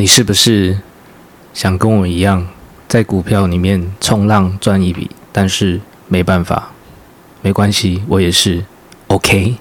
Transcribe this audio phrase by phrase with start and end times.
[0.00, 0.78] 你是不是
[1.52, 2.46] 想跟我一样，
[2.88, 5.10] 在股票里面冲浪赚一笔？
[5.30, 6.70] 但是没办法，
[7.42, 8.64] 没关系，我也是
[9.08, 9.56] OK。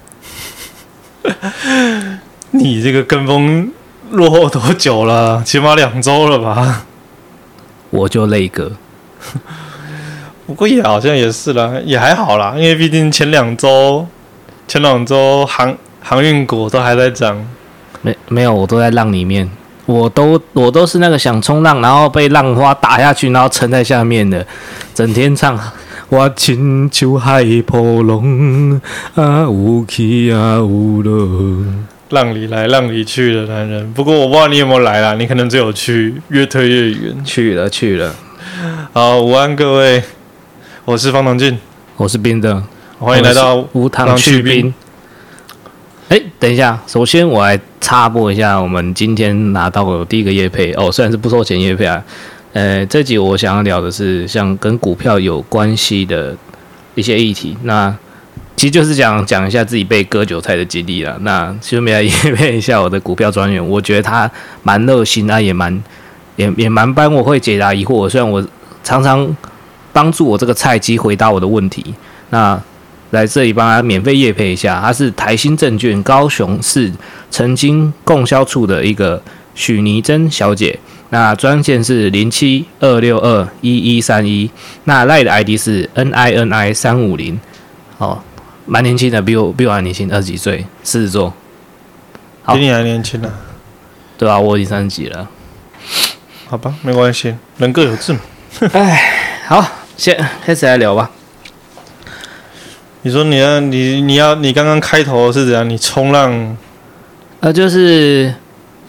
[2.51, 3.69] 你这个跟风
[4.11, 5.43] 落后多久了？
[5.43, 6.85] 起码两周了吧？
[7.89, 8.71] 我就那个，
[10.47, 14.07] 不过也好像也是啦，也还好啦，因为毕竟前两周、
[14.69, 17.45] 前两周航航运股都还在涨。
[18.01, 19.49] 没没有，我都在浪里面，
[19.89, 24.45] 我都我都是那个想冲浪，然后被浪花打下去，然后沉在下面的，
[24.93, 25.59] 整天唱。
[26.09, 28.79] 我亲像海波浪，
[29.15, 30.67] 啊有起啊有
[31.01, 31.65] 落，
[32.09, 33.91] 浪里来浪里去的男人。
[33.93, 37.25] 不过我不知道你有没有来啦，你可能只有去，越推越远。
[37.25, 38.13] 去了去了。
[38.93, 40.03] 好，午安各位，
[40.85, 41.57] 我是方唐镜，
[41.97, 42.61] 我是冰的，
[42.99, 44.71] 欢迎来到无糖去冰。
[46.09, 52.03] 哎，等一下，首先我来插播一下，我们今天拿到的第一个业配哦，虽然是不收钱业配啊。
[52.51, 56.35] 呃，这集我想要聊的是像跟股票有关系的
[56.95, 57.55] 一些议题。
[57.61, 57.95] 那
[58.55, 61.15] 其实就是讲讲一下自己被割韭菜的经历了。
[61.21, 64.29] 那顺便来验证一下我的股票专员，我觉得他
[64.63, 65.71] 蛮热心啊，也蛮
[66.37, 68.09] 也也蛮帮我会解答疑惑。
[68.09, 68.43] 虽然我
[68.83, 69.37] 常常
[69.93, 71.93] 帮助我这个菜鸡回答我的问题。
[72.31, 72.59] 那
[73.11, 76.91] 来这里帮他免费夜配一下，他是台新证券高雄市
[77.31, 79.21] 曾经供销处的一个
[79.55, 80.79] 许妮珍小姐。
[81.11, 84.47] 那专线是零七二六二一一三一，
[84.83, 87.39] 那赖的 ID 是 N I N I 三五零，
[87.97, 88.21] 哦，
[88.67, 91.33] 蛮年轻的，比我比我还年轻，二十几岁，狮子座，
[92.53, 93.33] 比你还年轻呢，
[94.19, 95.27] 对啊，我已经三十几了，
[96.45, 98.19] 好吧，没关系，人各有志嘛。
[98.73, 99.01] 哎，
[99.47, 99.65] 好，
[99.97, 101.09] 先开始来聊吧。
[103.01, 105.69] 你说你要你你要你刚刚开头是怎样？
[105.69, 106.57] 你冲浪？
[107.39, 108.33] 呃，就是。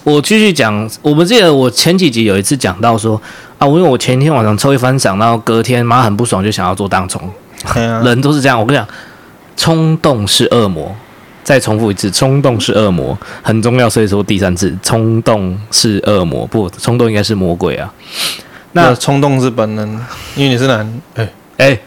[0.02, 3.20] 我继续讲，我们记得我前几集有一次讲到说
[3.58, 7.20] 啊，我因为我前一天晚上抽一番赏，然后隔天妈很不爽，就想要做当冲。
[7.64, 8.89] 啊、 人都是这样，我跟你讲，
[9.58, 10.96] 冲动是恶魔。
[11.45, 17.92] 再重复一次，冲动是恶魔，很重要，所以说第三次，冲动是恶魔，不，冲动应该是魔鬼啊。
[18.73, 19.86] 那冲动是本能，
[20.34, 21.01] 因为你是男。
[21.14, 21.79] 哎哎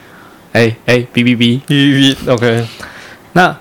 [0.54, 2.68] 哎哎，哔哔哔哔哔哔，OK。
[3.34, 3.56] 那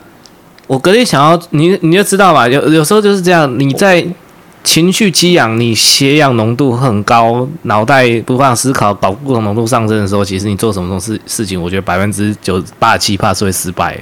[0.67, 4.07] 我隔天想要你，你就知道吧，有有时候就是这样，你在。
[4.65, 13.99] 情绪激昂，你血氧浓度很高，脑袋不放思考，保护浓度上升的时候，其实你做什么事事情，我觉得百分之九十八七怕是会失败，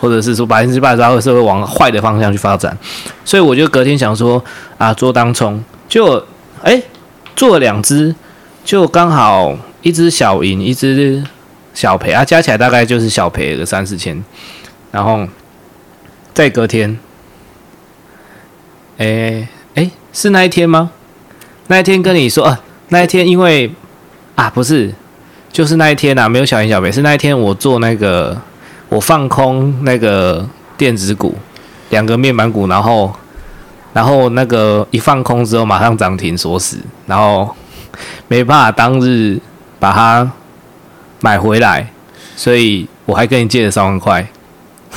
[0.00, 2.76] 或者是说百分之八十会是会往坏的方向去发展。
[3.22, 4.42] 所以我就隔天想说
[4.78, 6.24] 啊，做当冲，就
[6.62, 6.82] 哎
[7.36, 8.14] 做了两只，
[8.64, 11.22] 就刚好一只小赢，一只
[11.78, 14.20] 小赔啊，加起来大概就是小赔个三四千，
[14.90, 15.24] 然后
[16.34, 16.98] 再隔天，
[18.96, 19.88] 哎哎。
[20.10, 20.90] 是那一天吗？
[21.68, 23.72] 那一天跟你说啊，那一天因为
[24.34, 24.92] 啊不是，
[25.52, 28.36] 就是那一天啊，没有小赢小赔，是那一天我做那个
[28.88, 31.36] 我放空那个电子股，
[31.90, 33.14] 两个面板股，然后
[33.92, 37.54] 然后那个一放空之后马上涨停锁死，然后
[38.26, 39.38] 没办法当日
[39.78, 40.28] 把它
[41.20, 41.92] 买回来，
[42.36, 44.26] 所以我还跟你借了三万块。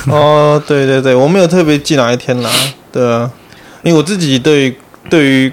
[0.06, 2.50] 哦，对对对，我没有特别记哪一天啦，
[2.90, 3.30] 对啊，
[3.82, 4.76] 因为我自己对。
[5.10, 5.52] 对于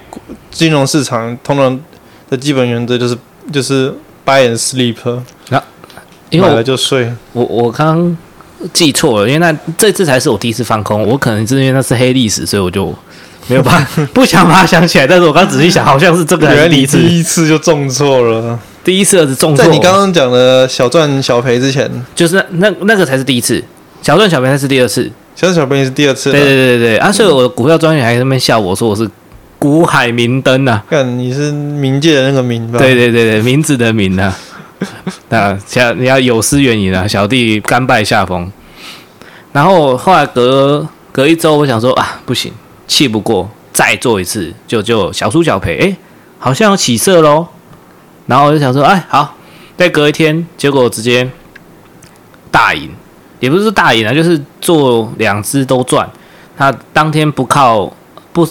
[0.51, 1.77] 金融市场，通常
[2.29, 3.17] 的基本原则就是
[3.51, 3.91] 就是
[4.23, 4.95] buy and sleep，
[5.49, 5.61] 啊，
[6.29, 7.11] 因为买了就睡。
[7.33, 8.17] 我我刚刚
[8.71, 12.93] 记错了，因为那这次才是我第一次放空，我可能是因为那是黑历史，所以我就
[13.49, 15.05] 没有办法 不想把它想起来。
[15.05, 19.65] 但是我刚仔细想，好像是这个还是第一次，第一次就中错了，第一次是中错。
[19.65, 23.61] 在你刚刚讲的小赚小赔之前，就是那那，那个才是第一次，
[24.01, 26.31] 小赚小赔才是第二次，小赚小赔是第二次。
[26.31, 29.09] 对对对对对，啊，所以我的股票专员还在那边笑我说我是。
[29.61, 32.79] 股海明灯呐、啊，看你是冥界的那个冥吧？
[32.79, 34.37] 对对对对，名字的名呐、啊。
[35.27, 38.49] 那小你要有失远迎啊，小弟甘拜下风。
[39.51, 42.53] 然后后来隔隔一周，我想说啊，不行，
[42.89, 45.95] 气不过，再做一次，就就小输小赔，哎，
[46.37, 47.47] 好像有起色喽。
[48.25, 49.37] 然后我就想说，哎，好，
[49.77, 51.29] 再隔一天，结果直接
[52.51, 52.91] 大赢，
[53.39, 56.09] 也不是大赢啊，就是做两只都赚。
[56.57, 57.93] 他当天不靠。
[58.31, 58.47] 不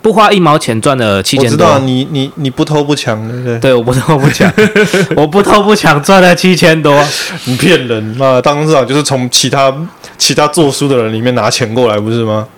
[0.00, 1.66] 不花一毛钱赚了七千多。
[1.66, 3.58] 我知道你你你不偷不抢，对不对？
[3.58, 4.50] 对，我不偷不抢，
[5.14, 7.04] 我不偷不抢赚了七千多。
[7.44, 8.40] 你骗人那？
[8.40, 9.74] 当时就是从其他
[10.16, 12.48] 其他做书的人里面拿钱过来，不是吗？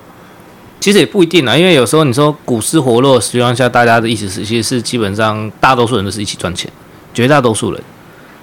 [0.81, 6.71] 其实也不一定啊，因为有时候你说股市活络的情况下，大家的意思是，其实是基本上大多数人都是一起赚钱，
[7.13, 7.83] 绝大多数人，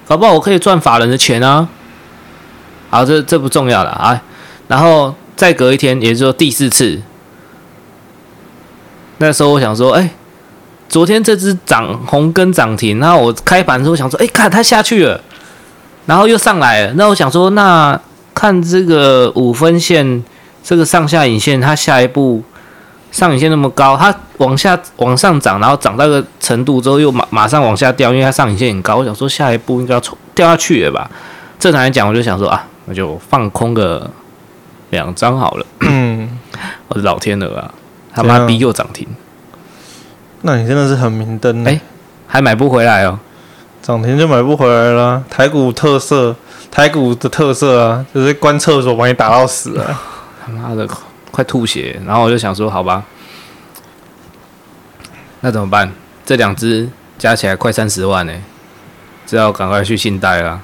[0.07, 1.67] 搞不好我可以赚法人的钱啊。
[2.89, 4.21] 好，这这不重要了啊。
[4.67, 7.01] 然后再隔一天，也就是说第四次。
[9.17, 10.11] 那时候我想说，哎，
[10.89, 15.21] 昨天这只涨红跟涨停，然后我开盘的时候想说，哎，看它下去了，
[16.05, 16.93] 然后又上来了。
[16.95, 17.99] 那我想说，那
[18.33, 20.23] 看这个五分线
[20.65, 22.43] 这个上下影线，它下一步
[23.11, 28.95] 上影线那么高，它往下往上涨，然后涨到一个程度之后又马马上往下掉，因为它上影线很高。
[28.95, 30.01] 我想说，下一步应该要
[30.33, 31.07] 掉下去了吧？
[31.59, 34.09] 正常来讲，我就想说啊，那就放空个
[34.89, 35.65] 两张好了。
[35.81, 36.39] 嗯，
[36.89, 37.71] 我的老天鹅啊！
[38.11, 39.07] 他妈逼又涨停，
[40.41, 41.81] 那你真的是很明灯哎、欸，
[42.25, 43.19] 还买不回来哦，
[43.83, 45.23] 涨停就买不回来了。
[45.29, 46.35] 台股特色，
[46.71, 50.01] 台股的特色啊，就是关厕所把你打到死啊！
[50.45, 50.87] 他妈的，
[51.31, 51.99] 快吐血！
[52.05, 53.03] 然后我就想说，好吧，
[55.41, 55.91] 那怎么办？
[56.25, 56.87] 这两只
[57.17, 58.33] 加起来快三十万呢，
[59.25, 60.61] 只要赶快去信贷了。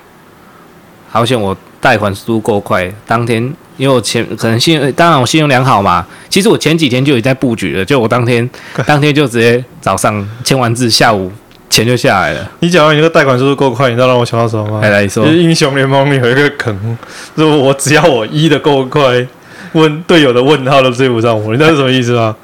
[1.09, 3.53] 好险我贷款速度够快，当天。
[3.77, 6.05] 因为我前可能信用，当然我信用良好嘛。
[6.29, 8.47] 其实我前几天就已经在布局了，就我当天
[8.85, 11.31] 当天就直接早上签完字，下午
[11.67, 12.51] 钱就下来了。
[12.59, 14.81] 你讲完你这个贷款速度够快，你知道让我想到什么吗？
[14.81, 16.97] 来来说，英雄联盟里有一个坑，
[17.35, 19.25] 就是我只要我一的够快，
[19.73, 22.35] 问队友的问号都追不上我，你知道 是什么意思吗？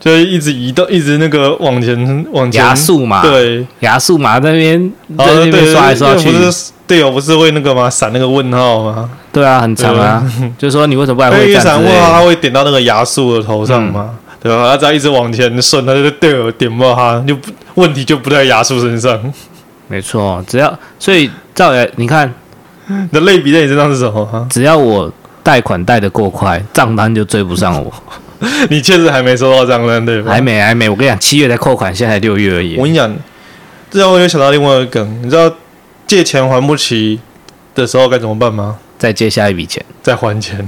[0.00, 6.30] 就是一直移动，一直那个往前往前牙速嘛，对，牙速嘛，那边在那边刷来刷去。
[6.86, 7.88] 队友不是会那个吗？
[7.88, 9.08] 闪那个问号吗？
[9.32, 10.22] 对啊，很长啊。
[10.58, 12.12] 就是说你为什么不来会闪问号？
[12.12, 14.10] 他会点到那个亚速的头上吗？
[14.10, 14.72] 嗯、对吧？
[14.72, 19.18] 他只要一直往前顺，他就队友点不到他，就不问题就不在亚树身上。
[19.88, 22.30] 没错，只要所以照来你看，
[22.86, 24.46] 你的类比在你身上是什么？
[24.50, 25.10] 只要我
[25.44, 27.92] 贷款贷得够快，账单就追不上我。
[28.68, 30.32] 你确实还没收到账单对吧？
[30.32, 30.88] 还没，还没。
[30.88, 32.74] 我跟你讲，七月才扣款，现在才六月而已。
[32.76, 33.14] 我跟你讲，
[33.90, 35.54] 这让我又想到另外一个梗，你知道？
[36.06, 37.18] 借钱还不起
[37.74, 38.76] 的时候该怎么办吗？
[38.98, 40.58] 再借下一笔钱，再还钱，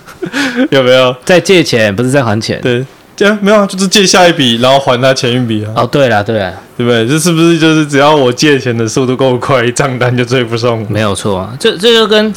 [0.70, 1.16] 有没有？
[1.24, 2.60] 再借钱不是再还钱？
[2.60, 2.84] 对，
[3.16, 5.72] 这样没有，就是借下一笔，然后还他前一笔啊。
[5.76, 7.08] 哦，对了，对了，对不对？
[7.08, 10.78] 这是不是就是只要我借钱的速度够快，账单就追不上？
[10.90, 12.32] 没有错啊，这这就跟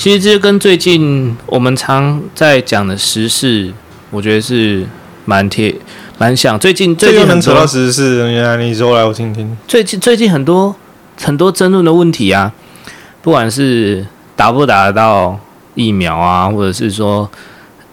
[0.00, 3.70] 其实这就跟最近我们常在讲的时事，
[4.10, 4.86] 我觉得是
[5.26, 5.76] 蛮贴
[6.16, 6.58] 蛮像。
[6.58, 9.54] 最近最近很扯到时事，原来你说来我听听。
[9.68, 10.74] 最近最近很多。
[11.22, 12.50] 很多争论的问题啊，
[13.20, 15.38] 不管是打不打得到
[15.74, 17.30] 疫苗啊，或者是说，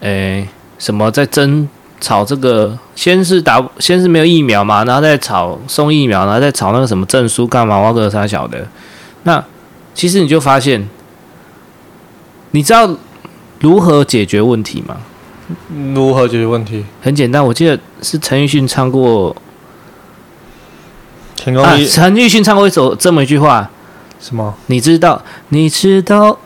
[0.00, 1.68] 诶、欸，什么在争
[2.00, 8.66] 吵这个，先是打，先是没有疫苗嘛，然后再吵送疫苗，然后再吵那个什么证书干嘛，挖个啥小的。
[9.24, 9.44] 那
[9.92, 10.88] 其实你就发现，
[12.52, 12.88] 你知道
[13.60, 14.96] 如何解决问题吗？
[15.94, 16.84] 如何解决问题？
[17.02, 19.34] 很简单，我记得是陈奕迅唱过。
[21.64, 23.70] 啊，陈奕迅唱过一首这么一句话，
[24.20, 24.54] 什么？
[24.66, 25.22] 你知道？
[25.48, 26.38] 你知道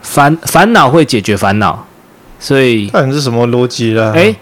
[0.00, 1.86] 烦烦恼会解决烦恼，
[2.40, 4.12] 所以那你是什么逻辑啦？
[4.16, 4.34] 哎，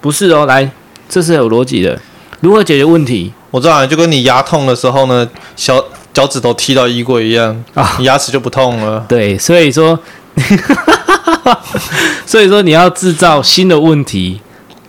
[0.00, 0.70] 不是哦，来，
[1.08, 2.00] 这是有逻辑的。
[2.40, 3.32] 如何解决问题？
[3.50, 9.04] 我知道，就跟你牙痛的时候呢，小脚趾头踢到衣柜一样啊，你牙齿就不痛了。
[9.08, 9.98] 对，所以说，
[12.26, 14.40] 所以说你要制造新的问题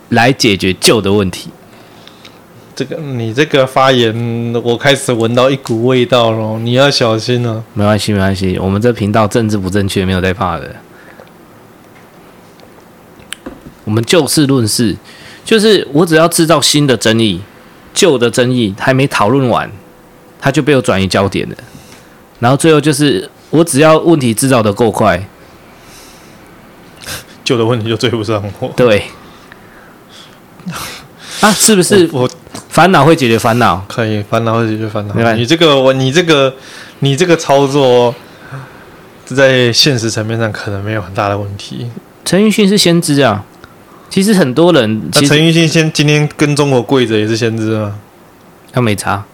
[0.08, 1.50] 来解决旧的问题。
[2.74, 7.64] 这个你这个发言，我开始闻到一股味道了，你要小心了。
[7.72, 10.76] 没关系，没关系，我们这频道政治不正确，没有在怕的。
[13.84, 14.94] 我们就事论事，
[15.42, 17.40] 就是我只要制造新的争议，
[17.94, 19.70] 旧的争议还没讨论完，
[20.38, 21.56] 它就被我转移焦点了。
[22.40, 25.26] 然后最后就是我只要问题制造的够快，
[27.46, 28.68] 旧的问题就追不上我。
[28.76, 29.04] 对。
[31.40, 32.28] 啊，是不是我？
[32.68, 35.14] 烦恼会解决烦恼，可以，烦恼会解决烦恼。
[35.32, 36.52] 你这个，我你这个，
[36.98, 38.14] 你这个操作，
[39.24, 41.90] 在现实层面上可能没有很大的问题。
[42.22, 43.42] 陈奕迅是先知啊，
[44.10, 47.94] 其实很多人，陈奕迅先今天跟中国跪着也是先知啊，
[48.72, 49.24] 他没差，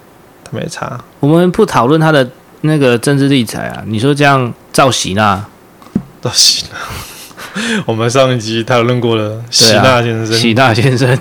[0.45, 1.01] 他没差。
[1.19, 5.45] 我们不讨论他的那个政治立场啊，你说这样造喜纳，
[6.21, 6.79] 造喜纳，
[7.87, 11.19] 我们上一集讨论过了，喜纳先生，喜纳先生。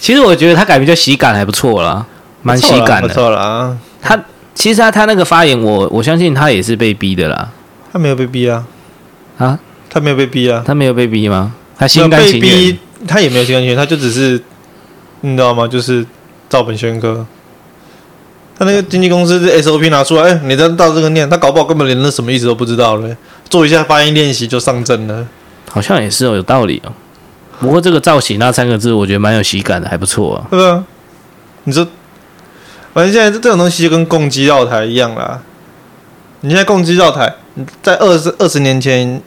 [0.00, 2.04] 其实我觉得他改名叫喜感还不错啦，
[2.42, 3.08] 蛮喜感的。
[3.08, 3.78] 不错了啊！
[4.00, 4.20] 他
[4.54, 7.48] 其实他他那个发言我，我我相信他也是被逼的啦。
[7.92, 8.64] 他没有被逼啊！
[9.38, 10.62] 啊，他没有被逼啊！
[10.66, 11.54] 他没有被逼吗？
[11.78, 12.78] 他心甘情愿。
[13.06, 14.40] 他也没有心甘情愿，他就只是
[15.22, 15.66] 你知道吗？
[15.66, 16.04] 就是
[16.48, 17.26] 照本宣科。
[18.58, 23.16] 他那个经纪公司的 SOP 拿出来，哎，你再到这个念，他搞不好根本连那什么意思都不知道嘞。
[23.48, 25.26] 做一下发音练习就上阵了。
[25.72, 26.92] 好像也是哦，有道理哦。
[27.58, 30.46] 不过这个造型那三个字，我觉得蛮有喜感的，还不错啊。
[30.50, 30.84] 对啊，
[31.64, 31.86] 你说，
[32.92, 35.40] 反正现在这这种东西就跟共机绕台一样啦。
[36.40, 37.32] 你现在共机绕台，
[37.82, 39.22] 在二十二十年前，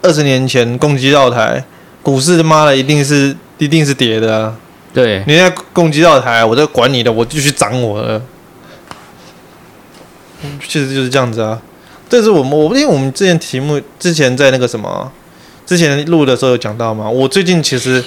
[0.00, 1.62] 二十年前共机绕台，
[2.02, 4.56] 股市他妈的一定是一定是跌的啊。
[4.94, 8.22] 对，你现在攻击绕台，我在管你的，我继续涨我的。
[10.66, 11.60] 其实就是这样子啊。
[12.08, 15.12] 这是我们我因为我们之前题目之前在那个什么
[15.70, 17.08] 之前录的时候有讲到嘛。
[17.08, 18.02] 我最近其实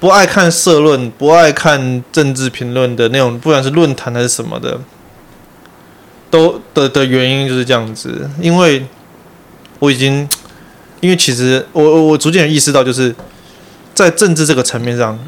[0.00, 4.80] 不爱看社论，不爱看政治评论的那种，不管是论坛还是什么的，
[6.30, 8.30] 都的的原因就是这样子。
[8.40, 8.86] 因为
[9.80, 10.26] 我已经，
[11.02, 13.14] 因为其实我我我逐渐意识到，就是
[13.92, 15.18] 在政治这个层面上，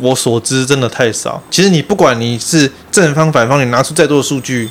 [0.00, 1.40] 我所知真的太少。
[1.52, 4.68] 其实你不管你是正方反方，你拿出再多的数据。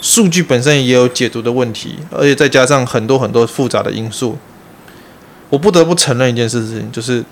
[0.00, 4.38] 数据本身也有解读的问题，而且再加上很多很多复杂的因素，
[5.50, 7.22] 我不得不承认一件事情，就是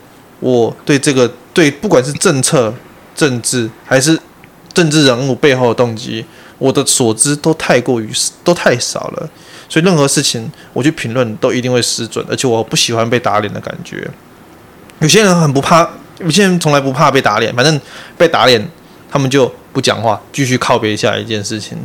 [0.40, 2.74] 我对这个对不管是政策、
[3.14, 4.18] 政治还是
[4.74, 6.24] 政治人物背后的动机，
[6.58, 8.10] 我的所知都太过于
[8.44, 9.30] 都太少了，
[9.68, 14.08] 所以任何事情我去评论都一定会失准，而且我不喜欢被打脸的感觉。
[15.00, 17.80] 有些人很不怕，有些人从来不怕被打脸，反正
[18.16, 18.68] 被打脸，
[19.10, 21.78] 他们就不讲话，继续靠别下一件事情。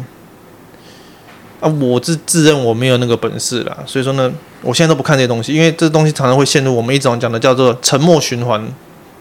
[1.64, 4.30] 啊，我自自认我没有那个本事啦，所以说呢，
[4.62, 8.62] 我现在都不看这些东西，因为这东西常常会陷入我们一直讲的叫做沉默循环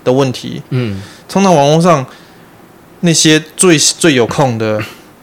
[0.02, 0.60] 的问题。
[0.70, 2.04] 嗯，通常网络上
[3.02, 4.82] 那些最最有空的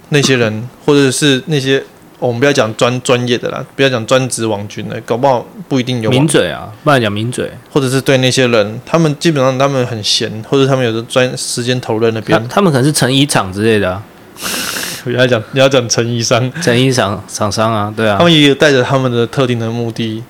[0.10, 1.80] 那些人，或者是那些、
[2.20, 14.04] 哦、我们不要讲专专业的啦，不要讲专职网军的，搞不好不一定有名嘴啊，不然讲名嘴，或者是对那些人，他们基本上他们很闲，或者他们有的专时间投入那边，他们可能是成衣厂之类的、啊。
[15.12, 20.24] 你要讲你要讲成衣商，成衣厂厂商啊，对啊，他们也有带着他们的特定的目的，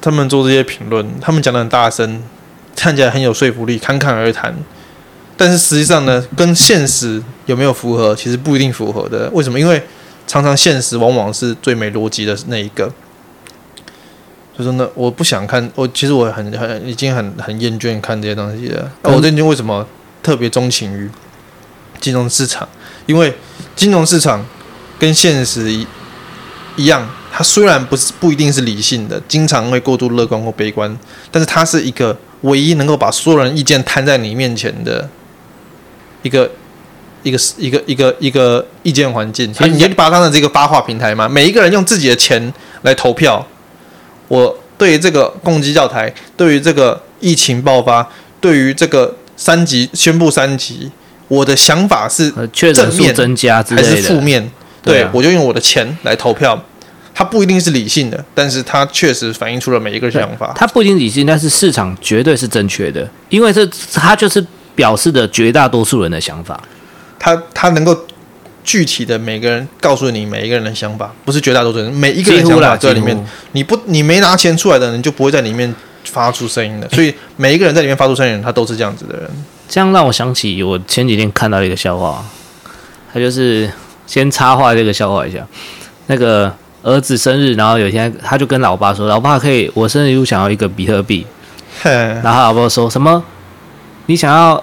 [0.00, 2.22] 他们做这些评论，他们讲的很大声，
[2.74, 4.54] 看起来很有说服力，侃侃而谈，
[5.36, 9.28] 但是实际上呢，跟现实有没有符合，其实不一定符合的。
[9.32, 9.58] 为什么？
[9.58, 9.82] 因为
[10.26, 12.92] 常常现实往往是最没逻辑的那一个。
[14.56, 18.90] 就说呢，我不想看，我其实我很很已经很很厌倦看这些东西了。
[19.02, 19.86] 我最近为什么
[20.22, 21.10] 特别钟情于
[22.00, 22.66] 金融市场？
[23.06, 23.32] 因为
[23.74, 24.44] 金融市场
[24.98, 25.86] 跟现实一
[26.76, 30.94] 一样，它虽然不是不一定是理性的，经常会过度乐观或悲观，
[31.30, 35.08] 但是它是一个唯一能够把所有人意见摊在你面前的
[36.22, 36.50] 一个
[37.22, 39.50] 一个一个一个一个意见环境。
[39.60, 43.46] 你就把它当成这个发话平台嘛，每一个人用自己的钱来投票。
[44.28, 48.06] 我对于这个共机绕台，对于这个疫情爆发，
[48.40, 50.90] 对于这个三级宣布三级。
[51.28, 54.50] 我的想法是正面增加还是负面？
[54.82, 56.56] 对，我就用我的钱来投票，
[57.12, 60.52] 它不一定是理性的，但是它确实反映出了每一个想法。
[60.54, 66.62] 它不一定理性，但是市场绝对是正确的，因为这它就是表示的绝大多数人的想法。
[67.18, 68.06] 它它能够
[68.62, 73.18] 具体的每个人告诉你每一个人的想法，不是绝大多数人，每一个人想法在里面。
[73.50, 79.28] 你不你没拿钱出来的人就不会在里面发出声音的，所以每一个人在里面发出声音，他都是这样子的人。
[79.68, 82.24] 这样让我想起我前几天看到一个笑话，
[83.12, 83.70] 他就是
[84.06, 85.38] 先插话这个笑话一下。
[86.06, 91.26] 那个儿子生日，然后有一天他就跟老爸说：“老爸，可以我生日又想要一个比特币。”
[91.82, 93.22] 然后老爸说什么？
[94.06, 94.62] 你想要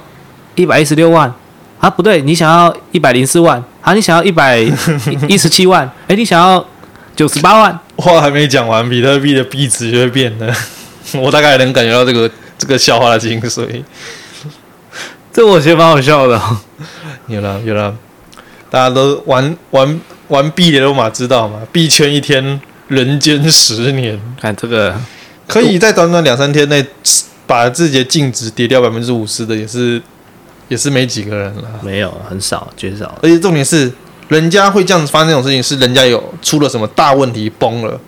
[0.56, 1.34] 一百一十六万？
[1.80, 3.62] 啊，不对，你想要一百零四万？
[3.82, 4.58] 啊，你想要一百
[5.28, 5.86] 一十七万？
[6.08, 6.66] 哎，你想要
[7.14, 7.78] 九十八万？
[7.98, 10.56] 话还没讲完，比特币的币值就会变了。
[11.22, 13.84] 我大概能感觉到这个这个笑话的精髓。
[15.34, 16.40] 这我觉得蛮好笑的。
[17.26, 17.96] 有了有了，
[18.70, 24.22] 大家都玩玩玩币的都嘛知道嘛，币圈一天，人间十年。
[24.40, 24.96] 看这个，
[25.48, 26.86] 可以在短短两三天内
[27.48, 30.00] 把自己的净值跌掉百分之五十的，也是
[30.68, 31.64] 也是没几个人了。
[31.82, 33.18] 没有，很少，绝少。
[33.24, 33.92] 而且重点是，
[34.28, 38.00] 人家会这样子发生这种事情，是人家有出了什么大问题崩了。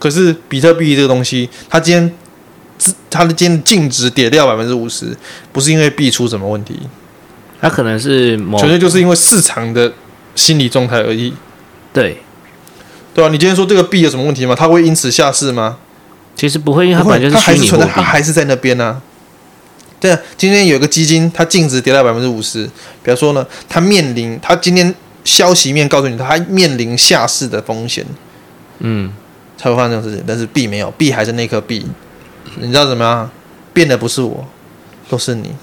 [0.00, 2.12] 可是比特币这个东西，它今天。
[3.10, 5.16] 它的今天净值跌掉百分之五十，
[5.52, 6.78] 不是因为币出什么问题，
[7.60, 9.92] 它可能是纯粹就是因为市场的
[10.34, 11.32] 心理状态而已。
[11.92, 12.22] 对，
[13.14, 14.54] 对啊，你今天说这个币有什么问题吗？
[14.58, 15.78] 它会因此下市吗？
[16.34, 19.02] 其实不会，因为它本来就是虚拟货币，它还是在那边呢、啊。
[20.00, 22.64] 对啊，今天有一个基金，它净值跌到百分之五十，
[23.02, 28.04] 比方说呢，它面临它今天消息面告诉你，它面临下市的风险，
[28.80, 29.12] 嗯，
[29.56, 30.24] 才会发生这种事情。
[30.26, 31.86] 但是币没有，币还是那颗币。
[32.56, 33.30] 你知道怎么样？
[33.72, 34.46] 变的不是我，
[35.08, 35.54] 都是你，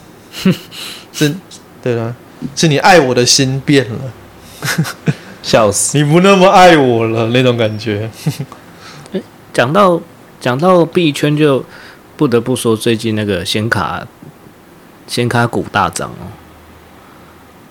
[1.13, 1.35] 是，
[1.81, 2.15] 对啊？
[2.55, 3.99] 是你爱我的心变了，
[5.43, 5.97] 笑死！
[5.97, 8.09] 你不那么爱我了那种感觉。
[9.11, 9.21] 诶，
[9.53, 10.01] 讲到
[10.39, 11.63] 讲到币圈，就
[12.17, 14.07] 不得不说最近那个显卡
[15.05, 16.31] 显卡股大涨哦，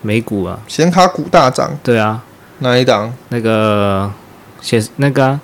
[0.03, 2.23] 美股啊，显卡股大涨，对啊，
[2.59, 3.13] 哪一档？
[3.31, 4.13] 那个
[4.61, 5.41] 显那个、啊。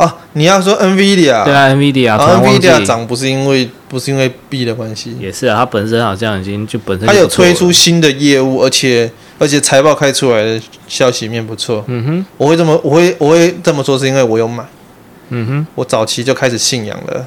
[0.00, 11.84] 哦，你要说 NVIDIA，对啊，NVIDIA，啊，NVIDIA 涨不是因为不是因为币的关系，也是啊，它本身好像已经就本身它有推出新的业务，而且而且财报开出来的消息面不错。
[11.86, 14.64] 嗯哼，我会这么我会我会这么说是因为我有买。
[15.28, 17.26] 嗯哼，我早期就开始信仰了，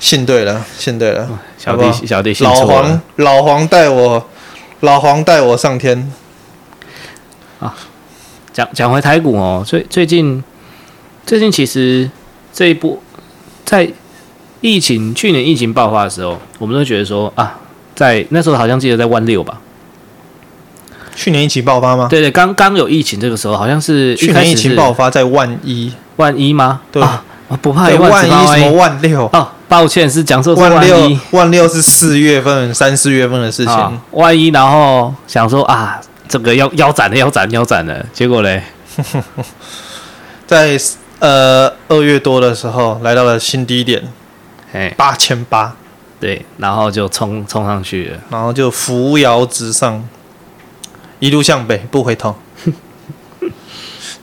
[0.00, 1.28] 信对了，信对了，
[1.58, 4.26] 小弟小弟信老黄老黄带我
[4.80, 6.10] 老黄带我上天。
[7.60, 7.76] 啊！
[8.50, 10.42] 讲讲回台股哦，最最近。
[11.24, 12.10] 最近其实
[12.52, 13.00] 这一波
[13.64, 13.88] 在
[14.60, 17.58] 疫情去年疫情爆发的时候，我们都觉得说啊，
[17.94, 19.60] 在那时候好像记得在万六吧。
[21.14, 22.06] 去年疫情爆发吗？
[22.08, 26.80] 对对，刚刚有疫情这个时候，好像是去年疫情爆发在万一万一吗？
[26.90, 27.22] 对，啊、
[27.60, 38.62] 不怕万一什么万六哦，抱歉是讲错，万六万六是四月份三四月份的事情，啊、万一然后想说啊，这个要腰斩了腰斩腰斩了，结果嘞，
[40.46, 40.78] 在。
[41.22, 44.02] 呃，二月多的时候来到了新低点，
[44.72, 45.76] 哎，八千八，
[46.18, 50.02] 对，然后就冲冲上去了，然后就扶摇直上，
[51.20, 52.34] 一路向北不回头。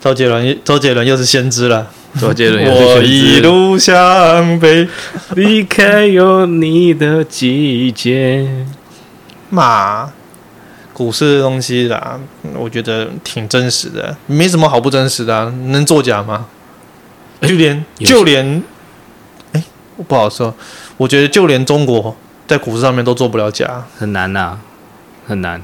[0.01, 1.87] 周杰伦，周杰伦又是先知了。
[2.19, 4.85] 周杰伦，我一路向北，
[5.35, 8.65] 离开有你的季节。
[9.49, 10.11] 嘛，
[10.91, 12.19] 股市的东西啦，
[12.55, 16.45] 我觉得挺真实的，没什么好不真实的啊，能作假吗？
[17.41, 18.63] 就连就连，
[19.53, 19.63] 哎，
[19.95, 20.53] 我不好说。
[20.97, 22.13] 我觉得就连中国
[22.45, 24.57] 在股市上面都做不了假，很难呐，
[25.25, 25.61] 很难。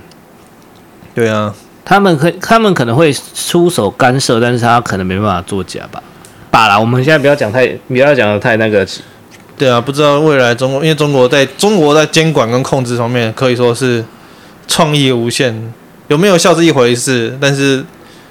[1.13, 1.53] 对啊，
[1.83, 6.01] 他们可他们可能会出手干涉，但是他可能没办法作假吧。
[6.49, 8.87] 罢了，我们现在不要讲太，不要讲的太那个。
[9.57, 14.03] 对啊，不知道未来中国，因为中国在中国在监管跟控制方面可以说是
[14.67, 15.73] 创意无限，
[16.07, 17.83] 有没有效是一回事，但是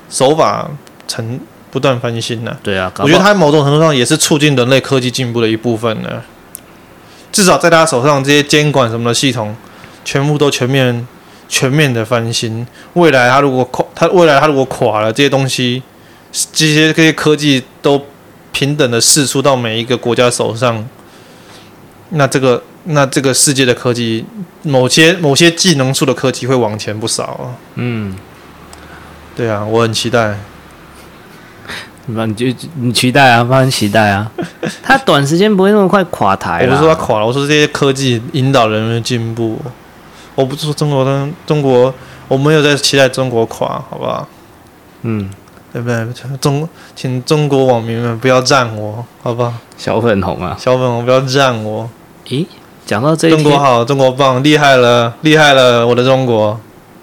[0.09, 0.71] 手法
[1.07, 1.39] 成。
[1.75, 2.57] 不断翻新呢、啊？
[2.63, 6.23] 对啊，我觉得它某种程度上也是促进人类科技进步的一部分呢。
[7.33, 9.57] 至少在他手上，这些监管什么的系统，
[10.05, 11.05] 全部都全面、
[11.49, 12.65] 全面的翻新。
[12.93, 15.83] 未来他如果垮，他未来他如果垮了，这些东西，
[16.53, 18.01] 这些这些科技都
[18.53, 20.89] 平等的释出到每一个国家手上，
[22.11, 24.25] 那这个那这个世界的科技，
[24.63, 27.53] 某些某些技能树的科技会往前不少。
[27.75, 28.17] 嗯，
[29.35, 30.39] 对啊，我很期待。
[32.07, 34.31] 那你就你期待啊，放心期待啊。
[34.83, 36.61] 他短时间不会那么快垮台。
[36.63, 39.59] 我不是说他垮了，我说这些科技引导人们进步。
[40.35, 41.95] 我不是说中国的中国，
[42.29, 44.27] 我没有在期待中国垮，好不好？
[45.03, 45.31] 嗯，
[45.73, 46.07] 对不对？
[46.41, 49.55] 中，请中国网民们不要赞我，好不好？
[49.79, 51.89] 小粉红啊，小粉红不要赞我。
[52.27, 52.45] 咦，
[52.85, 56.59] 讲到这，中国好，中国棒，厉害了，厉害了，我的中国，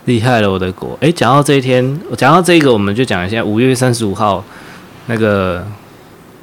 [0.06, 0.98] 厉害了，我的国。
[1.00, 4.44] 诶，讲到这一天，讲到这个，我们就讲一下五月三十五号。
[5.11, 5.65] 那个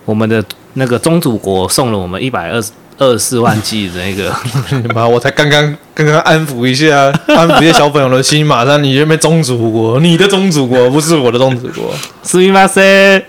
[0.05, 4.31] 我们的那个宗主国送了我们一百二十二十四万剂的那个，
[4.93, 11.91] 妈，我才刚刚刚刚安抚一下， 安抚一下小朋友的心，马上你就被宗主国，你的宗主国不是我的宗主国，
[12.23, 13.23] すみませ ん，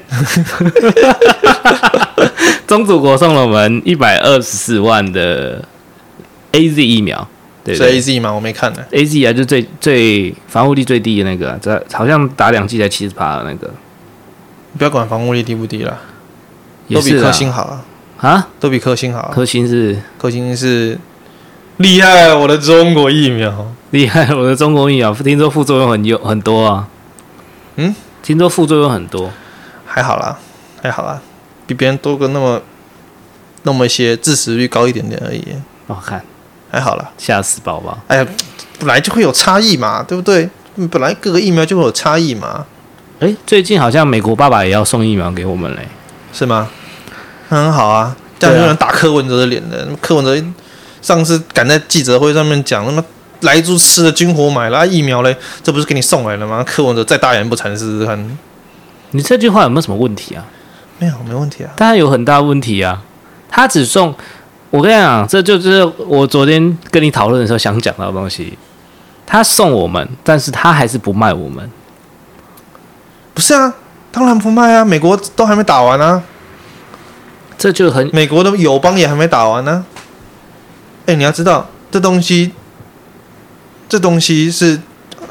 [2.67, 5.63] 宗主国送了我们一百二十四万的
[6.53, 7.27] A Z 疫苗，
[7.65, 8.33] 对，对，是 A Z 吗？
[8.33, 13.71] 我没看呢，A Z 啊，就最最防护力最低的那个，这好像打两剂才七十趴的那个。
[14.78, 15.98] 不要管防护力低不低了，
[16.90, 17.86] 都比科兴好啊！
[18.18, 19.32] 啊，都比科兴好。
[19.34, 20.98] 科兴是科兴是
[21.78, 26.88] 厉害，我的中国疫苗厉害，我的中国疫苗听说副作用很有很多啊。
[27.78, 29.32] 嗯，听说副作用很多，
[29.86, 30.38] 还好啦，
[30.84, 31.22] 还好啦，
[31.66, 32.62] 比别人多个那么
[33.64, 35.44] 那么一些，致死率高一点点而已。
[35.88, 36.24] 哦看
[36.72, 37.98] 还好啦，吓死宝宝！
[38.08, 38.28] 哎呀，
[38.78, 40.50] 本来就会有差异嘛，对不对？
[40.92, 42.66] 本来各个疫苗就会有差异嘛。
[43.20, 45.86] 哎，最近好像美国爸爸也要送疫苗给我们嘞，
[46.32, 46.70] 是吗？
[47.50, 49.84] 很好啊，这样就能打柯文哲的脸了。
[49.84, 50.42] 啊、柯文哲
[51.02, 53.04] 上次赶在记者会上面讲，那么
[53.42, 56.64] 来猪吃的军火买了、啊、疫苗嘞，这不是给你送来了吗？
[56.66, 58.38] 柯文哲再大言不惭试试看。
[59.12, 60.46] 你这句话有没有什么问题啊？
[60.98, 61.72] 没有，没问题啊。
[61.76, 63.04] 当然有很大问题啊。
[63.50, 64.16] 他只送，
[64.70, 68.58] 我跟你讲，这就是我昨天跟你讨论的时候想讲到的东西。
[69.26, 71.70] 他送我们，但是他还是不卖我们。
[73.40, 73.74] 不是啊，
[74.12, 74.84] 当然不卖啊！
[74.84, 76.22] 美国都还没打完呢，
[77.58, 79.86] 这就很美国的友邦也还没打完呢。
[81.06, 82.52] 哎，你要知道，这东西，
[83.88, 84.82] 这东西是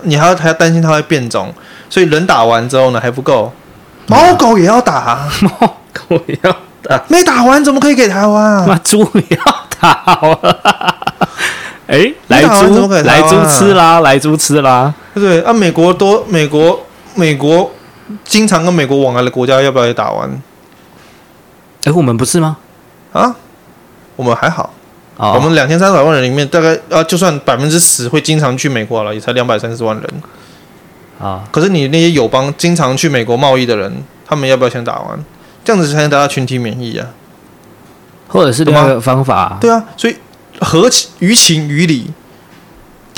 [0.05, 1.53] 你还要还要担心它会变种，
[1.91, 3.53] 所以人打完之后呢还不够，
[4.07, 8.65] 猫狗也要打，猫狗也要打，没打完怎么可以给台湾啊？
[8.67, 10.39] 那猪也要打啊！
[11.87, 15.43] 哎，来猪，来猪吃啦，来猪吃啦，对不对？
[15.43, 17.71] 啊，美国多，美国，美国。
[18.25, 20.43] 经常跟美国往来的国家要不要也打完？
[21.85, 22.59] 哎，我们不是吗？
[23.13, 23.37] 啊，
[24.17, 24.75] 我们还好。
[25.17, 30.09] 哦，我们两千三百万人里面，大概啊，就算百分之十会经常去美国了，也才两百三十万人。
[31.21, 35.25] 啊，可是你那些友邦经常去美国贸易的人，他们要不要先打完？
[35.65, 37.09] 这样子才能达到群体免疫啊？
[38.29, 39.59] 或者是另外一个方法啊？
[39.61, 40.17] 对啊，所以
[40.61, 42.13] 合情于情于理，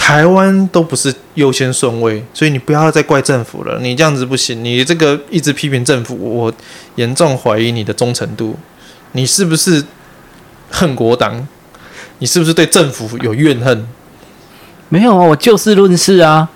[0.00, 3.78] 台湾都不是优先顺位，所以你不要再怪政府了。
[3.80, 6.52] 你这样子不行，你这个一直批评政府，我
[6.96, 8.56] 严重怀疑你的忠诚度，
[9.12, 9.84] 你是不是
[10.70, 11.46] 恨国党？
[12.18, 13.86] 你是不是对政府有怨恨？
[14.88, 16.48] 没有啊，我就事论事啊。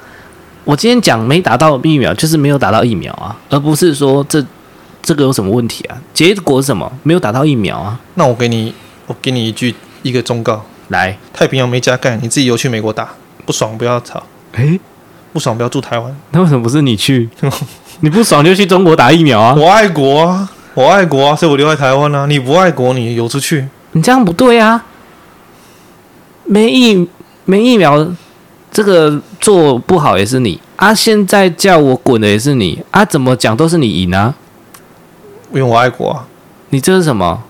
[0.65, 4.45] 我今天讲没打到疫苗，就是没有打到疫苗啊，而不是说这
[5.01, 5.97] 这个有什么问题啊？
[6.13, 6.91] 结果是什么？
[7.05, 8.01] 没有打到疫苗啊。
[8.15, 8.75] 那我给你，
[9.07, 14.23] 我给你一句一个忠告：来，太平洋没加盖，你自己游去美国打，不爽不要吵。
[14.53, 14.79] 诶，
[15.33, 16.15] 不爽不要住台湾。
[16.31, 17.29] 那为什么不是你去？
[18.01, 19.55] 你不爽就去中国打疫苗啊？
[19.57, 22.27] 我爱国啊，我爱国啊，所以我留在台湾啊。
[22.27, 23.67] 你不爱国，你游出去。
[23.93, 24.85] 你这样不对啊。
[26.45, 27.09] 没疫
[27.45, 28.07] 没疫苗，
[28.71, 30.93] 这个做不好也是你啊！
[30.93, 33.05] 现在叫我滚的也是你啊！
[33.05, 34.35] 怎么讲都是你赢啊！
[35.51, 36.27] 因为我爱国啊！
[36.71, 37.43] 你这是什么？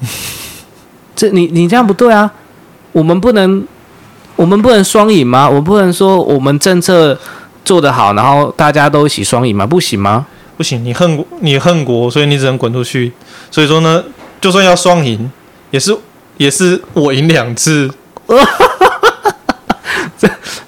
[1.14, 2.32] 这你你这样不对啊！
[2.92, 3.66] 我们不能
[4.36, 5.48] 我们不能双赢吗？
[5.48, 7.18] 我不能说我们政策
[7.64, 9.66] 做得好，然后大家都一起双赢吗？
[9.66, 10.26] 不行吗？
[10.56, 10.84] 不行！
[10.84, 13.12] 你恨你恨国，所以你只能滚出去。
[13.50, 14.02] 所以说呢，
[14.40, 15.30] 就算要双赢，
[15.70, 15.96] 也是。
[16.38, 17.90] 也是我赢两次，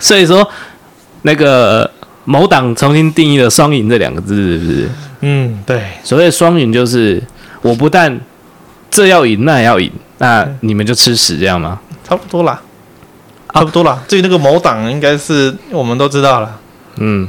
[0.00, 0.48] 所以说
[1.20, 1.90] 那个
[2.24, 4.88] 某党重新定义了“双赢”这两个字，是不是？
[5.20, 5.83] 嗯，对。
[6.02, 7.22] 所谓“双赢”就是
[7.61, 8.18] 我不但
[8.90, 11.78] 这要赢，那也要赢，那你们就吃屎这样吗？
[12.02, 12.59] 差不多啦，
[13.59, 14.03] 差不多啦。
[14.09, 16.59] 至于那个某党，应该是我们都知道了。
[16.97, 17.29] 嗯，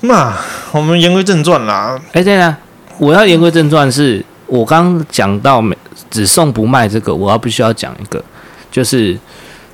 [0.00, 0.36] 那
[0.72, 1.98] 我们言归正传啦。
[2.12, 2.56] 哎，对了，
[2.98, 5.76] 我要言归正传是，是我刚讲到没。
[6.08, 8.22] 只送不卖这个，我要必须要讲一个，
[8.70, 9.18] 就是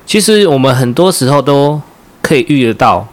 [0.07, 1.81] 其实我们很多时候都
[2.23, 3.07] 可以遇得到，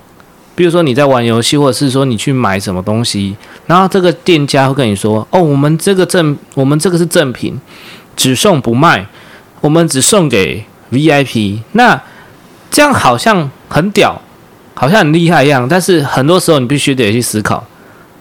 [0.55, 3.35] 比如说你在玩游戏，或者是说你去买什么东西，
[3.67, 7.59] 然后这个店家会跟你说：“哦，我们这个赠，我们这个是赠品，
[8.15, 9.05] 只送不卖，
[9.59, 12.01] 我们只送给 VIP。”那
[12.71, 14.21] 这样好像很屌，
[14.73, 17.65] 好像很厉害一样，但是很多时候你必须得去思考。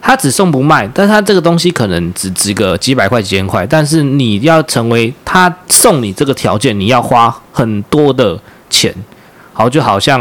[0.01, 8.39] 他只送不卖，但他这个东西可能只值个几百块、几千块，但是你要成为他送你这个条件，你要花很多的
[8.71, 8.95] 钱。
[9.53, 10.21] 好，就好像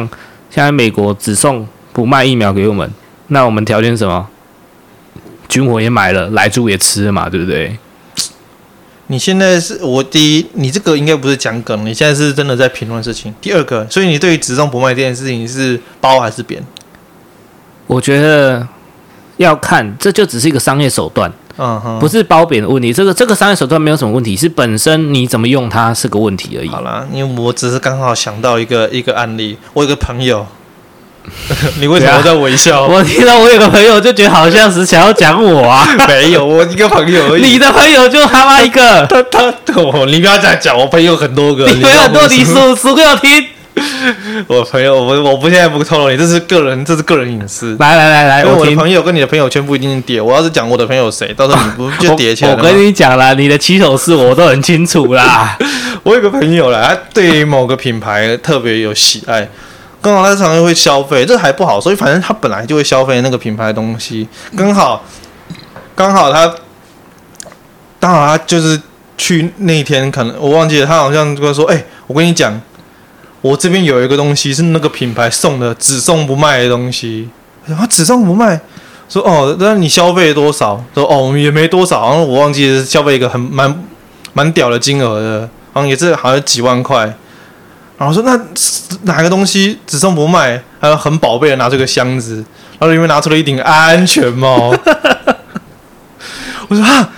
[0.50, 2.92] 现在美国只送不卖疫苗给我们，
[3.28, 4.28] 那我们条件什么？
[5.48, 7.78] 军火也买了，莱猪也吃了嘛，对不对？
[9.08, 13.34] 你现在是我第一，你这个应该不是讲梗，你现在是真的在评论事情。
[13.42, 16.64] 第二个，所以你对于只送不卖这件事情是褒还是贬？
[17.88, 18.68] 我觉得。
[19.38, 22.92] 要看，这就只是一个商业手段，嗯哼，不是褒贬的问题。
[22.92, 26.70] 这个这个商业手段没有什么问题，是本身你怎么用它是个问题而已。
[26.70, 30.44] 好啦，因为我只是刚好想到一个一个案例，我有个朋友，
[31.80, 32.84] 你为什么在微笑？
[32.84, 37.42] 啊、我听到我有个朋友就觉得好像是想要讲我啊， 没有，我一个朋友而已。
[37.42, 43.48] 你的朋友就他妈一个，他他，他哦，你不要这样讲，我朋友很多个， 你朋友很多，你数数给我听。
[44.48, 47.76] 我朋友，我我不现在不透露你，这是个人，这是个人隐私。
[47.80, 50.20] 来来来来，我的朋友跟你的朋友圈不一定叠。
[50.20, 52.58] 我要是讲我的朋友谁，到时候你不就叠起来了？
[52.58, 55.56] 我跟你讲啦，你的起手式我都很清楚啦。
[56.02, 59.48] 我有个朋友啦，他对某个品牌特别有喜爱，
[60.02, 64.28] 刚好他常常会消费，这还不好，所以反正他本来就会消费那个品牌的东西。
[64.56, 65.04] 刚好，
[65.96, 66.54] 刚好他，
[68.00, 68.82] 刚好他就是
[69.18, 72.60] 去那一天，可能我忘记了，他好像就说：“哎、我跟你讲。”
[73.42, 77.30] 我这边有一个东西是那个品牌送的，只送不卖的东西。
[77.68, 78.60] 然后只送不卖，
[79.08, 80.84] 说哦，那你消费多少？
[80.96, 83.84] 说哦，也没多少，然后我忘记消费一个很蛮
[84.34, 87.16] 蛮屌的金额的，好像也是好像几万块。
[87.98, 88.40] 然后说那
[89.04, 90.62] 哪个东西只送不卖？
[90.80, 92.36] 还有很宝贝的拿出个箱子，
[92.78, 94.72] 然后里面拿出了一顶安全帽。
[96.70, 97.10] 我说啊，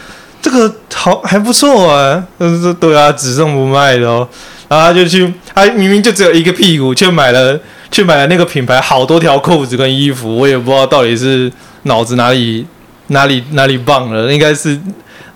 [0.42, 2.24] 这个好还不错啊。
[2.38, 4.28] 他说对啊，只送不卖的哦。
[4.70, 7.60] 然后他就去，他明明就只有一个屁股，却买了，
[7.92, 11.52] 却买了那个品牌好多条裤子跟衣服，我也不知道到底是
[11.84, 12.66] 脑子哪里
[13.08, 14.80] 哪里哪里棒了，应该是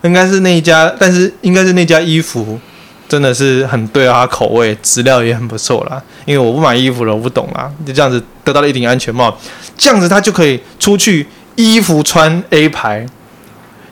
[0.04, 2.60] 应该是那一家，但是应该是那家衣服
[3.14, 6.02] 真的是很对他口味，质量也很不错啦。
[6.26, 9.38] 因为我不买衣服了，我不懂啦，就这样子得到了一顶安全帽，
[9.78, 13.06] 这样子他就可以出去，衣服穿 A 牌，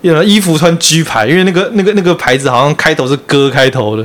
[0.01, 4.03] 有衣服穿 G 牌，因为那个那个那个牌子好像开头是哥开头的。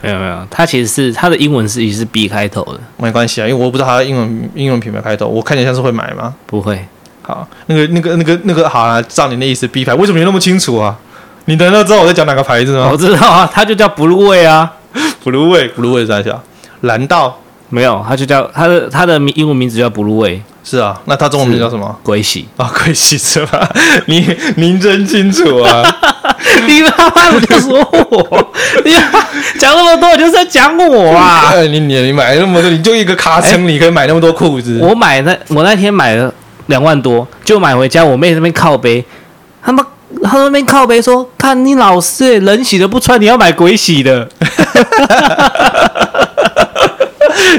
[0.00, 6.32] 没有没有，它其实是它的英文是也是 B 开头的，没关系啊，因为我不知道它的英文英文品牌开头，我看起来像是会买吗？
[6.46, 6.86] 不会，
[7.22, 9.94] 好，那个那个那个那个好啊，照你的意思，B 牌。
[9.94, 10.96] 为什么你那么清楚啊？
[11.46, 12.88] 你难道知道我在讲哪个牌子吗？
[12.90, 14.72] 我知道啊，它就叫 Blue Way 啊
[15.24, 16.42] ，Blue Way，Blue Way 在叫
[16.82, 20.42] 蓝道，没有，它就叫它的它的英文名字叫 Blue Way。
[20.66, 21.94] 是啊，那它中文名叫什么？
[22.02, 23.68] 鬼洗啊，鬼洗是吧？
[24.06, 24.26] 你
[24.56, 25.82] 您真清楚啊！
[26.66, 28.52] 你他妈不就说我？
[28.82, 28.90] 你
[29.58, 31.50] 讲那么多，你就是在讲我啊！
[31.52, 34.78] 哎，你你你买那么多，你就一个卡层，你可以买那么多裤子。
[34.80, 36.32] 我买那我那天买了
[36.68, 39.04] 两万多，就买回家，我妹那边靠背，
[39.62, 39.84] 他妈
[40.22, 44.28] 他那边靠背说，看你老是人洗的不穿，你要买鬼洗的。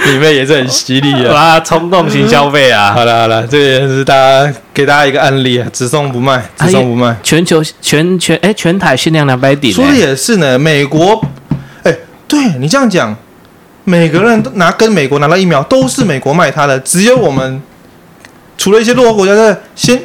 [0.08, 1.34] 你妹也是很犀利啊！
[1.34, 2.94] 哇，冲动型消费啊！
[2.94, 7.16] 好了好了，这也是大家给大家一个案例啊，只送不卖，只送不卖。
[7.24, 9.74] 全球全全哎，全台限量两百顶。
[9.74, 11.22] 说的也是呢，美国
[11.84, 11.96] 哎，
[12.28, 13.16] 对你这样讲，
[13.84, 17.62] 每个人都拿跟美国拿到疫苗都是美国卖他的，只有我们
[18.58, 20.02] 除了一些落后国家在先。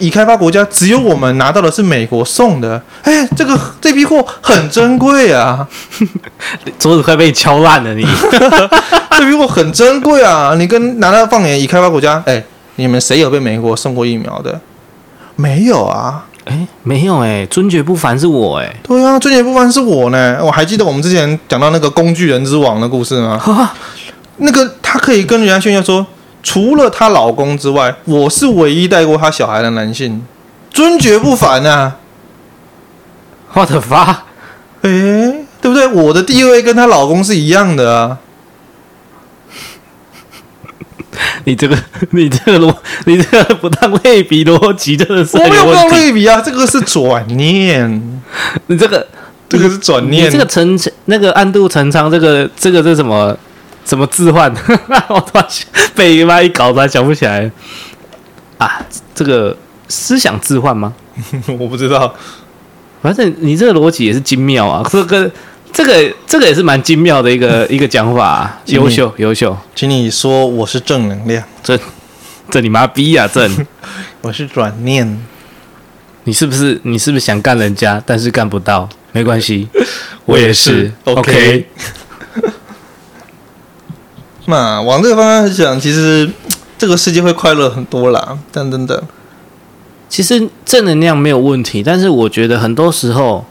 [0.00, 5.66] 已开发国家只有我们拿到的是美国送的，哎，这个这批货很珍贵啊！
[6.78, 8.04] 桌子快被敲烂了，你
[9.16, 10.54] 这批货很珍贵啊！
[10.56, 12.42] 你跟拿到放眼已开发国家，哎，
[12.76, 14.60] 你们谁有被美国送过疫苗的？
[15.36, 16.24] 没有啊？
[16.46, 20.38] 哎，没有哎，尊爵不凡是我哎，对啊，尊爵不凡是我呢。
[20.42, 23.40] 我还记得我们之前讲到那个工具人之王的故事吗？
[24.38, 26.06] 那个他可以跟人家炫耀说。
[26.46, 30.24] 除了她老公之外，我是唯一带过她小孩的男性，
[30.70, 31.96] 尊爵不凡啊！
[33.52, 34.26] 我的发，
[34.82, 34.88] 哎，
[35.60, 35.88] 对不对？
[35.88, 38.18] 我的地位跟她老公是一样的啊！
[41.42, 41.76] 你这个，
[42.12, 42.72] 你这个逻，
[43.06, 48.22] 你这个不当类比逻辑真的是，我没有不当类比啊，这个是转念，
[48.68, 49.04] 你这个，
[49.48, 53.36] 这个是转念，这个陈那个暗度陈仓，这个这个是什么？
[53.86, 54.52] 怎么置换？
[55.08, 55.46] 我突然
[55.94, 57.48] 被妈一搞，突然想不起来
[58.58, 58.84] 啊！
[59.14, 59.56] 这个
[59.88, 60.92] 思想置换吗？
[61.58, 62.12] 我不知道。
[63.00, 64.84] 反正你这个逻辑也是精妙啊！
[64.90, 65.30] 这个
[65.72, 68.60] 这个这个也是蛮精妙的一个 一个讲法啊！
[68.66, 71.78] 优秀优秀，请你说我是正能量，这
[72.50, 73.28] 这你妈逼呀！
[73.28, 73.66] 正，
[74.22, 75.24] 我是转念，
[76.24, 78.88] 你是不是你是不是想干人家，但是干不到？
[79.12, 79.68] 没关系，
[80.24, 80.92] 我也是。
[81.04, 81.64] OK。
[84.46, 86.30] 那往这个方向想，其实
[86.78, 88.38] 这个世界会快乐很多啦。
[88.52, 89.02] 等等等，
[90.08, 93.44] 其实正能量没有问题，但是我觉得很多时候，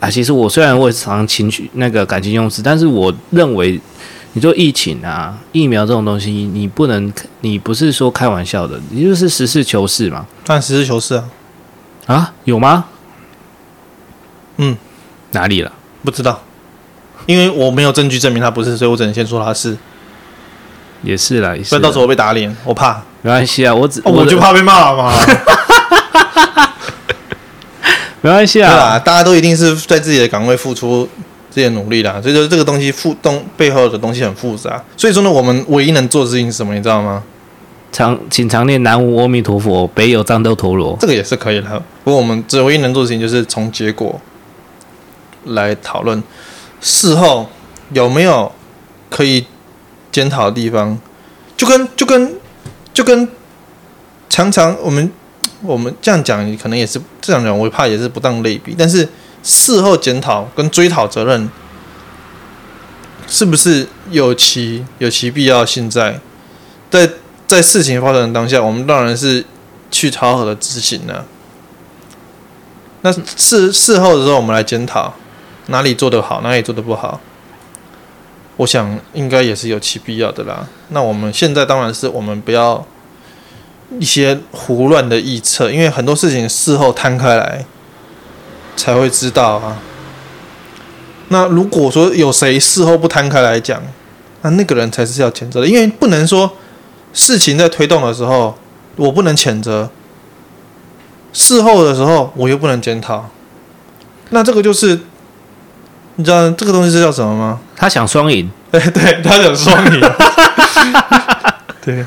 [0.00, 3.80] 啊，其实我虽然我也是常常情绪那个感情用事，但是我认为，
[4.34, 10.26] 你说疫情啊、疫苗这种东西，你不能，你不是说开玩笑的，你就是实事求是嘛。
[10.44, 11.24] 但实事求是啊，
[12.06, 12.84] 啊，有吗？
[14.58, 14.76] 嗯，
[15.30, 15.72] 哪里了？
[16.04, 16.42] 不知道。
[17.26, 19.76] 因为我没有证据证明他不是，所以我只能先说他是。
[21.02, 23.00] 也是啦，不然到时候我被打脸，我怕。
[23.20, 25.12] 没关系啊，我只、哦、我就怕被骂嘛。
[28.22, 31.08] 没关系啊，大家都一定是在自己的岗位付出
[31.50, 32.18] 自己的努力啦。
[32.22, 34.82] 所以说这个东西复动背后的东西很复杂。
[34.96, 36.74] 所以说呢，我们唯一能做的事情是什么？
[36.74, 37.22] 你知道吗？
[37.92, 40.96] 常请常念南无阿弥陀佛，北有战斗陀螺。
[40.98, 41.82] 这个也是可以的。
[42.02, 44.18] 不过我们只唯一能做的事情就是从结果
[45.44, 46.20] 来讨论。
[46.86, 47.48] 事后
[47.90, 48.52] 有没有
[49.10, 49.44] 可以
[50.12, 50.96] 检讨的地方？
[51.56, 52.38] 就跟就跟
[52.94, 53.28] 就跟
[54.28, 55.10] 常常我们
[55.62, 58.72] 我们这样讲，可能也是这样讲，我怕也是不当类比。
[58.78, 59.08] 但是
[59.42, 61.50] 事后检讨跟追讨责任，
[63.26, 66.20] 是不是有其有其必要性在？
[66.88, 67.10] 在
[67.48, 69.44] 在事情发生的当下，我们当然是
[69.90, 71.26] 去讨好的执行了。
[73.00, 75.12] 那事事后的时候，我们来检讨。
[75.66, 77.20] 哪里做得好，哪里做得不好，
[78.56, 80.68] 我想应该也是有其必要的啦。
[80.90, 82.86] 那我们现在当然是我们不要
[83.98, 87.64] 一些胡乱的预测，因为很多事情事后摊开来
[88.76, 89.78] 才会知道啊。
[91.28, 93.82] 那如果说有谁事后不摊开来讲，
[94.42, 96.52] 那那个人才是要谴责的，因为不能说
[97.12, 98.56] 事情在推动的时候
[98.94, 99.90] 我不能谴责，
[101.32, 103.28] 事后的时候我又不能检讨，
[104.30, 105.00] 那这个就是。
[106.16, 107.60] 你知道这个东西是叫什么吗？
[107.76, 110.00] 他想双赢，对 对，他想双赢，
[111.84, 112.04] 对，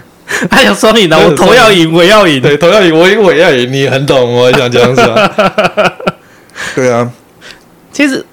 [0.49, 5.31] 他想双赢的，我头要赢，我要赢，对，头要赢，我赢，我要赢，你很懂，我想这样子啊，
[6.73, 7.07] 对啊，
[7.91, 8.25] 其实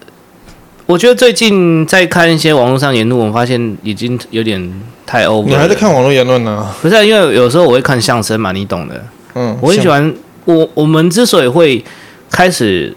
[0.86, 4.72] 我觉得最近在看一些网络上言论，我发现已经有点
[5.04, 5.44] 太 over。
[5.44, 6.66] 你还在看网络言论呢？
[6.80, 9.04] 不是啊，因为有时候我会看相声嘛，你懂的。
[9.34, 10.14] 嗯，我很喜欢。
[10.46, 11.84] 我我们之所以会
[12.30, 12.96] 开始。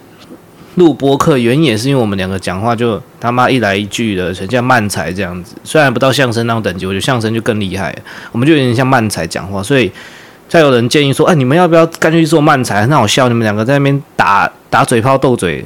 [0.75, 5.55] 录播客原因也是因为我们两个讲话就他妈一来一句的，很像漫才这样子。
[5.63, 7.93] 虽然不到相声那种等级，我觉得相声就更厉害。
[8.31, 9.91] 我们就有点像漫才讲话，所以
[10.47, 12.81] 再有人建议说，哎，你们要不要干脆去做漫才？
[12.83, 15.65] 很好笑，你们两个在那边打打嘴炮斗嘴，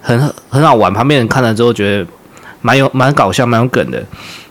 [0.00, 0.90] 很 很好玩。
[0.90, 2.06] 旁边人看了之后觉得
[2.62, 4.02] 蛮有蛮搞笑，蛮有梗的。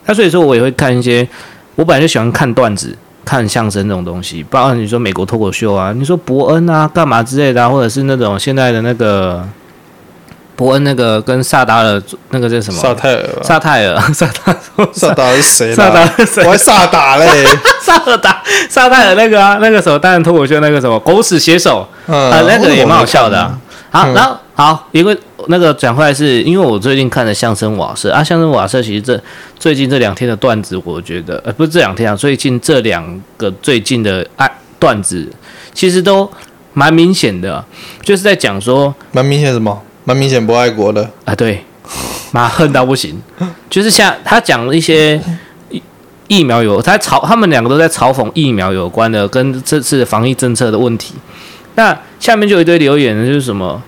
[0.06, 1.28] 那所以说我也会看一些，
[1.76, 4.44] 我本来就喜欢看段子、看相声这种东西。
[4.44, 9.44] 包括你说美国脱口秀啊，你说伯恩啊，干嘛之类的，或者是那种现在的那个。
[10.56, 12.80] 伯恩那个跟萨达尔那个叫什么？
[12.80, 13.30] 萨泰尔。
[13.42, 14.56] 萨泰尔， 萨达，
[14.94, 15.74] 萨达是谁？
[15.74, 16.44] 萨达是谁？
[16.46, 17.46] 我还萨达嘞，
[17.82, 23.52] 萨尔达，萨泰尔那个啊，那个时候当然脱口秀那个什么狗屎写手啊，那个也蛮好笑的。
[23.90, 25.16] 好，然后好，因为
[25.48, 29.20] 那个讲回来是因为我最近看的相声瓦舍啊，相声瓦舍其实这
[29.60, 35.28] 最近这两天的段子，我觉得呃不是这两天啊，最近这两个最近的爱段子
[35.74, 36.28] 其实都
[36.74, 37.64] 蛮明显的，
[38.02, 39.80] 就是在讲说蛮明显什么？
[40.06, 41.64] 蛮明显不爱国的啊，对，
[42.32, 43.22] 妈恨到不行，
[43.70, 45.18] 就是像他讲了一些
[45.70, 45.82] 疫
[46.28, 51.14] 疫苗有，他嘲他们两个都在嘲讽疫苗有关的跟这次防疫政策的问题。
[51.76, 53.82] 那下面就有一堆留言呢，就是什么，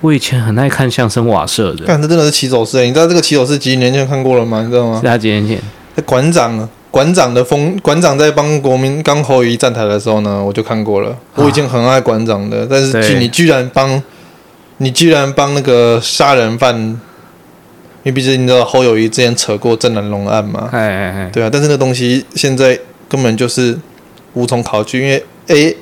[0.00, 4.62] 我以前很爱看相声瓦舍的，看这真的是起手式，你知道这个起手是几年前看过了吗？
[4.62, 4.98] 你知道吗？
[5.00, 5.60] 是他几年前，
[6.04, 11.16] 馆长馆长的风馆长在帮国民刚侯友站台的时候呢，我就看过了。
[11.36, 14.02] 我已经很爱馆长的，但是你居然帮。
[14.78, 16.98] 你居然帮那个杀人犯，因
[18.04, 20.68] 为毕竟你知道侯友谊之前扯过郑南龙案嘛？
[20.72, 23.76] 哎哎哎，对啊，但是那东西现在根本就是
[24.34, 25.76] 无从考据，因为 A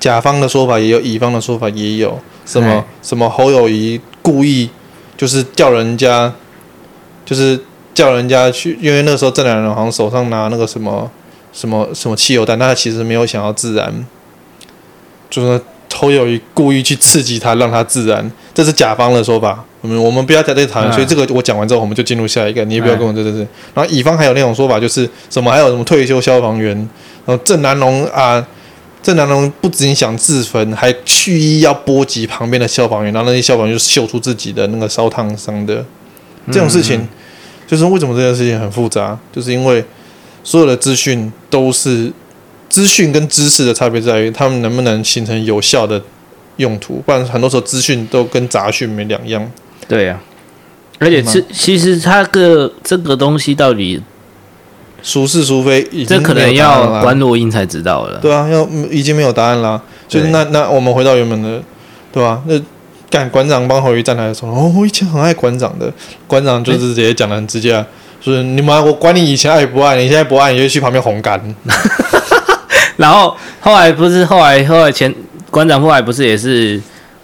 [0.00, 4.70] 甲方的说法也有，乙方的说法也有，什么什么侯友谊故意
[5.18, 6.32] 就是叫人家，
[7.26, 7.60] 就是
[7.92, 11.10] 叫人家去，因为那时候郑南龙好像手上拿那个什么
[11.52, 14.06] 什么什么汽油弹，但他其实没有想要自燃，
[15.28, 15.60] 就是。
[15.94, 19.64] 侯友谊故意去刺激他，让他自燃，这是甲方的说法。
[19.80, 22.64] 我们我们不要在这里讨论，所以这个我讲完之后，我们就进入下一个。
[22.64, 23.38] 你也不要跟我这这这。
[23.74, 26.74] 然后乙方还有那种说法，就是什么还有什么退休消防员，
[27.24, 28.44] 然后郑南龙啊，
[29.02, 35.84] 郑南龙不仅想自焚，还蓄意要波及旁边的消防员，然后那些消防员就秀出自己的那个烧烫伤的
[36.50, 37.06] 这种事情，
[37.66, 39.84] 就是为什么这件事情很复杂，就是因为
[40.42, 42.12] 所有的资讯都是。
[42.74, 46.02] 资讯跟知识的差别在于，他们能不能形成有效的
[46.56, 49.48] 用途，不然很多时候资讯都跟杂讯没两样。
[49.86, 54.02] 对呀、啊，而且是其实它个这个东西到底
[55.04, 58.18] 孰是孰非，这可能要观落音才知道了。
[58.18, 59.80] 对啊，要已经没有答案了。
[60.08, 61.62] 就是那那我们回到原本的，
[62.10, 62.42] 对吧、啊？
[62.48, 62.60] 那
[63.08, 65.92] 干馆长帮侯友宜站台的时候，哦，我以前很爱馆长的，
[66.26, 67.86] 馆长就是直接讲的很直接，啊，
[68.20, 71.40] 说、欸、你们我管你以前爱不爱，你现在不爱，你就去旁边红干。
[72.96, 75.12] 然后后来不是后来后来前
[75.50, 76.80] 馆长后来不是也是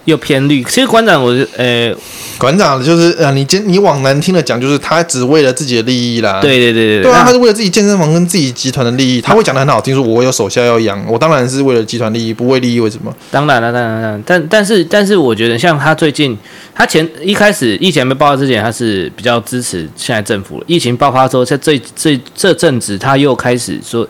[0.07, 0.65] 又偏绿？
[0.65, 1.95] 其实馆长我呃
[2.39, 6.41] 馆长就是呃你你往难听的讲，就是他只为了自己的利益啦。
[6.41, 13.15] 对对对对对啊，他是为了自己健身房跟自己集团的利益，他会讲的很好听，说我有手下要养，我当然是为了集团利益，不为利益为什么？
[13.31, 16.37] 当然了，当然了，但但是但是我觉得像他最近
[16.75, 20.65] 他前一开始疫情没爆发之前，他是比较支持现在政府了。
[20.67, 24.09] 疫情爆发之后，在这这这阵子他又开始说。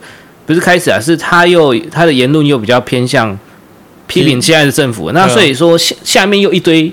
[0.50, 3.38] 不是开始啊，是他又他的言论又比较偏向
[4.08, 6.92] 批评现在的政府，嗯、那所以说下下面又一堆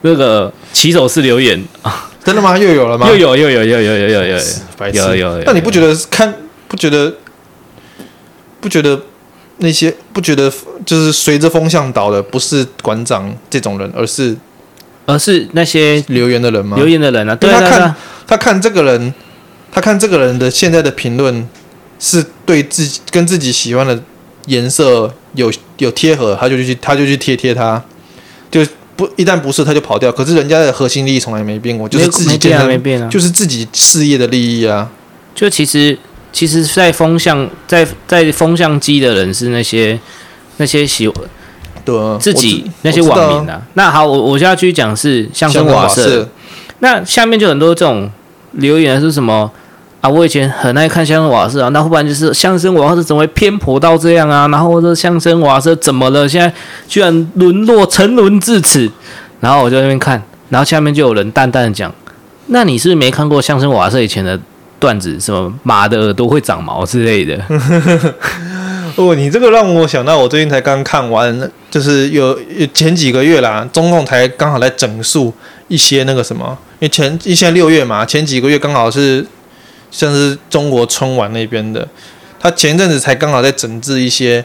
[0.00, 2.56] 那个骑手式留言啊，真的吗？
[2.56, 3.06] 又有了吗？
[3.10, 4.24] 又有又有又有又有又
[4.90, 6.32] 有有有，那你不觉得看
[6.66, 7.12] 不觉得
[8.62, 8.98] 不觉得
[9.58, 10.50] 那些不觉得
[10.86, 14.34] 就是随着风向倒的不是馆长这种人，而是
[15.04, 16.78] 而是那些留言的人吗？
[16.78, 17.94] 留言的人啊，对他看
[18.26, 19.12] 他看这个人，
[19.70, 21.46] 他看这个人的现在的评论。
[22.04, 23.98] 是对自己跟自己喜欢的
[24.44, 27.82] 颜色有有贴合，他就去他就去贴贴他，
[28.50, 28.60] 就
[28.94, 30.12] 不一旦不是他就跑掉。
[30.12, 34.90] 可是人家的核心利益从来没变过，就是自己没变啊，就是自己事业的利益啊。
[35.34, 35.98] 就其实
[36.30, 39.98] 其实，在风向在在风向机的人是那些
[40.58, 41.16] 那些喜欢
[41.86, 43.62] 对啊，自己那些网民啊。
[43.72, 46.28] 那好，我我现在继续讲是相声瓦舍，
[46.80, 48.10] 那下面就很多这种
[48.52, 49.50] 留言是什么？
[50.04, 54.46] 啊，我以前很爱看相声瓦舍啊，那后半就是相声瓦舍怎么会偏颇到这样啊？
[54.48, 56.28] 然后这相声瓦舍怎么了？
[56.28, 56.52] 现在
[56.86, 58.86] 居然沦落沉沦至此。
[59.40, 61.90] 然后我就在那边看，然后下面就有人淡淡的讲
[62.48, 64.38] ：“那你是不是没看过相声瓦舍以前的
[64.78, 65.18] 段子？
[65.18, 67.40] 什么马的耳朵会长毛之类的？”
[68.96, 72.38] 哦，你这个让我想到，我最近才刚看完，就是有
[72.74, 75.32] 前几个月啦，中共台刚好在整肃
[75.68, 79.26] 一些那个什么，因为前现在六月嘛，前几个月刚好是。
[79.94, 81.86] 像是中国春晚那边的，
[82.40, 84.44] 他前一阵子才刚好在整治一些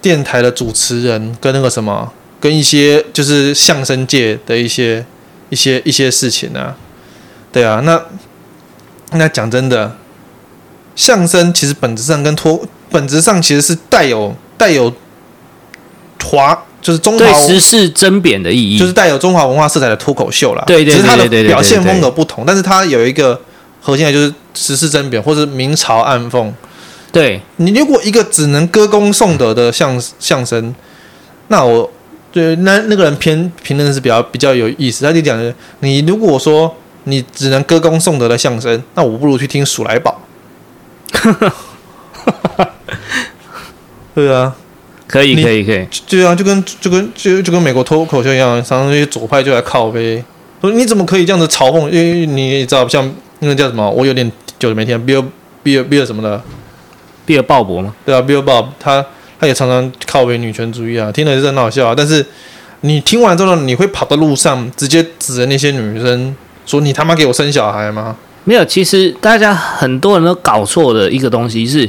[0.00, 5.06] 电台的主持人跟那个什么，跟一些就是相声界的一些
[5.50, 6.76] 一些一些事情啊，
[7.52, 8.02] 对啊，那
[9.12, 9.96] 那讲真的，
[10.96, 14.92] 相声其实本质上跟脱本质上其实是带有带有
[16.24, 20.64] 华，就是中华对时事争辩的意义，就是带有中华文化色彩的脱口秀啦。
[20.66, 23.40] 对对对对对对，只是它的表现风格不同，但是它有一个
[23.82, 26.50] 核心的就是时事争辩或者明朝暗讽。
[27.10, 30.74] 对，你如果一个只能歌功颂德的相相声，
[31.48, 31.90] 那我
[32.32, 35.04] 对那那个人偏评论是比较比较有意思。
[35.04, 36.74] 他就讲的，你如果说
[37.04, 40.22] 你只能歌功颂德的相声，那我不如去听鼠来宝。
[44.14, 44.54] 对啊，
[45.06, 50.24] 可以可以可以，对啊就跟就跟就就跟美国脱口秀一样，常常那些左派就来靠呗，
[50.60, 51.88] 说你怎么可以这样子嘲讽？
[51.90, 53.10] 因为你知道，像
[53.42, 55.24] 那个叫什么，我有点久没听，Bill
[55.64, 56.40] Bill Bill 什么的。
[57.26, 57.92] ，Bill 鲍勃吗？
[58.06, 59.04] 对啊，，Bill 鲍他
[59.38, 61.94] 他也常常靠北女权主义啊，听了也是很好笑啊。
[61.96, 62.24] 但是
[62.82, 66.34] 你听完之后，你会跑到路上直接指着那些女生
[66.64, 71.88] 说：“你他妈给我生小孩吗？”没有，其实大家很多人都搞错的一个东西是，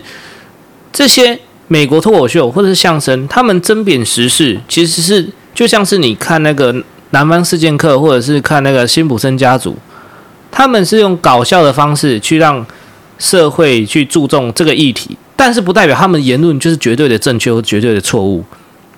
[0.92, 6.76] 这些美国脱口秀或者是相声，他们争辩时事，其实是就像是你看那个
[7.10, 9.76] 南方四贱客，或者是看那个辛普森家族，
[10.54, 12.66] 他们是用搞笑的方式去让
[13.18, 15.18] 社会去注重这个议题。
[15.36, 18.46] 但是不代表他们言论就是绝对的正确或绝对的错误，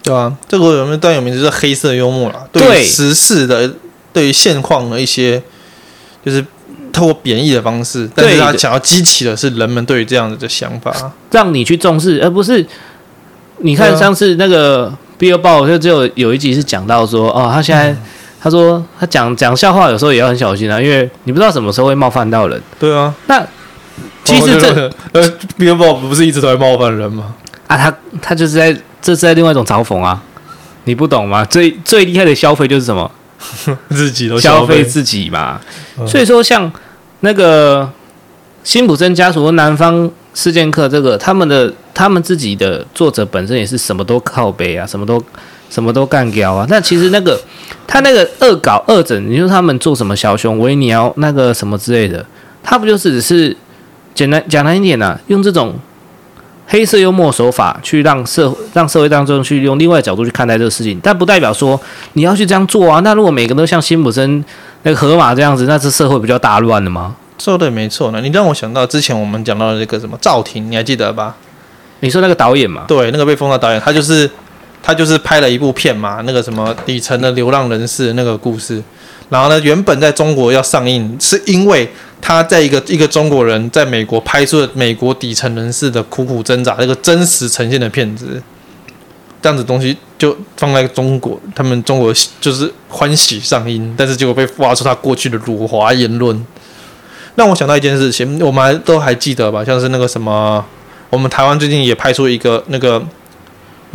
[0.03, 0.37] 对吧、啊？
[0.47, 3.73] 这个有没有段有名就是黑色幽默了，对时事的，
[4.13, 5.41] 对于现况的一些，
[6.23, 6.45] 就是
[6.93, 10.93] 透过贬义的方式，但是他想要激起的是人们对于这样子的想法，
[11.31, 12.63] 让你去重视，而不是
[13.59, 17.97] 你看上次那个 Billboard 就只有有一集是讲到说，哦，他现在、嗯、
[18.45, 23.43] 他说他讲讲笑话有时候也要很小心啊，因为你不知道什么时候会冒犯到人，对啊，那。
[24.23, 25.23] 其实这呃
[25.57, 27.33] ，Billboard 不是一直都在冒犯人吗？
[27.67, 28.71] 啊，他他就是在
[29.01, 30.21] 这是在另外一种嘲讽啊，
[30.83, 31.43] 你不懂吗？
[31.45, 33.09] 最最厉害的消费就是什么？
[33.89, 35.59] 自己都消费自己嘛。
[35.97, 36.71] 嗯、所以说，像
[37.21, 37.89] 那个
[38.63, 45.23] 辛普森家族和南方事件课这个，他们的他们自己的作者本身也是什么都靠背啊，什么都
[45.69, 46.65] 什么都干掉啊。
[46.69, 47.39] 但其实那个
[47.85, 52.25] 他那个恶搞恶整，你说他们做什么小熊维尼奥那个什么之类的，
[52.63, 53.57] 他不就是只是？
[54.15, 55.75] 简单讲难一点呢、啊，用这种
[56.67, 61.77] 黑色幽默手法去让社让社会当中去用另外的角度去看待这个事情，但不代表说
[62.13, 63.01] 你要去这样做啊。
[63.01, 64.41] 那如果每个人都像辛普森
[64.83, 67.13] 那个河马这样子，那这社会不就大乱了吗？
[67.37, 68.21] 说的没错呢。
[68.21, 71.35] 你让我想到之前我们讲到的那个什么赵婷，你还记得吧？
[71.99, 72.85] 你说那个导演嘛？
[72.87, 74.31] 对，那个被封的导演，他就是
[74.85, 78.79] 他就是拍了一部片嘛，那个什么底层的流浪人士那个故事。
[79.29, 81.89] 然后呢，原本在中国要上映，是因为。
[82.21, 88.41] 他在一个一个中国人在美国拍出了美国底层人士的苦苦挣扎，那个真实呈现的片子，
[89.43, 92.11] 这样子东西就放在中国，他们中国
[92.41, 96.43] 就是欢喜上映，但是结果被挖出他过去的辱华言论，
[97.35, 99.63] 让我想到一件事情，我们还都还记得吧？
[99.63, 100.65] 像是那个什么，
[101.11, 102.99] 我们台湾最近也拍出一个那个，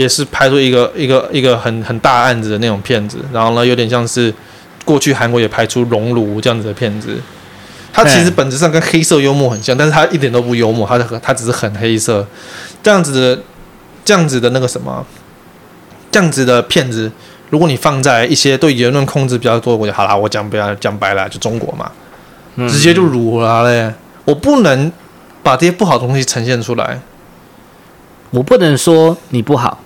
[0.00, 4.32] 也是拍出一个一个一个很很大案子的那种片子，然后呢，有点像是
[4.82, 7.18] 过去韩国也拍出《熔炉》这样子的片子。
[7.92, 12.26] 它其实本质上跟黑色幽默很像，但是它一点都不幽默，它的他只是很黑色，
[12.82, 13.42] 这样子的，
[14.04, 15.04] 这样子的那个什么，
[16.10, 17.12] 这样子的片子，
[17.50, 21.90] 如果你放在一些对言论控制比较多的国家，好啦，我讲不要讲白了，就中国嘛，
[22.68, 23.92] 直接就辱了嘞，
[24.24, 24.90] 我不能
[25.42, 27.00] 把这些不好的东西呈现出来，
[28.30, 29.80] 我不能说你不好，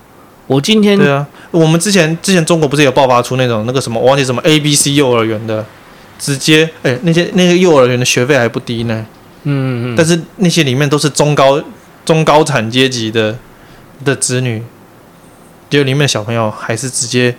[0.47, 5.65] 我今天对啊，我们之前之前中国不是有爆发出那种那个什么，我忘记什么 A B C 幼儿园的。
[6.17, 9.05] 直接哎、欸，那些那些幼儿园的学费还不低呢。
[9.43, 9.97] 嗯嗯。
[9.97, 11.61] 但是那些里面都是中高
[12.05, 13.37] 中高产阶级的
[14.05, 14.63] 的子女，
[15.69, 17.35] 就里面的小朋友还是直接，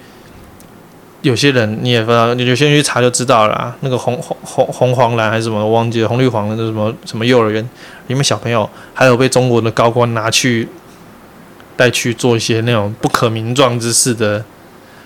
[1.21, 3.75] 有些人你也不知道，有些人去查就知道了啊。
[3.79, 7.67] 那个红红红红黄蓝还是什么，我忘记了，红绿黄的那什么什么幼儿园
[8.07, 10.67] 里面小朋友，还有被中国的高官拿去
[11.75, 14.43] 带去做一些那种不可名状之事的。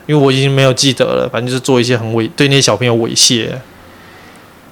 [0.08, 3.48] 因为我已经没有记得了，反正就是做一些很猥对那些小朋友猥亵，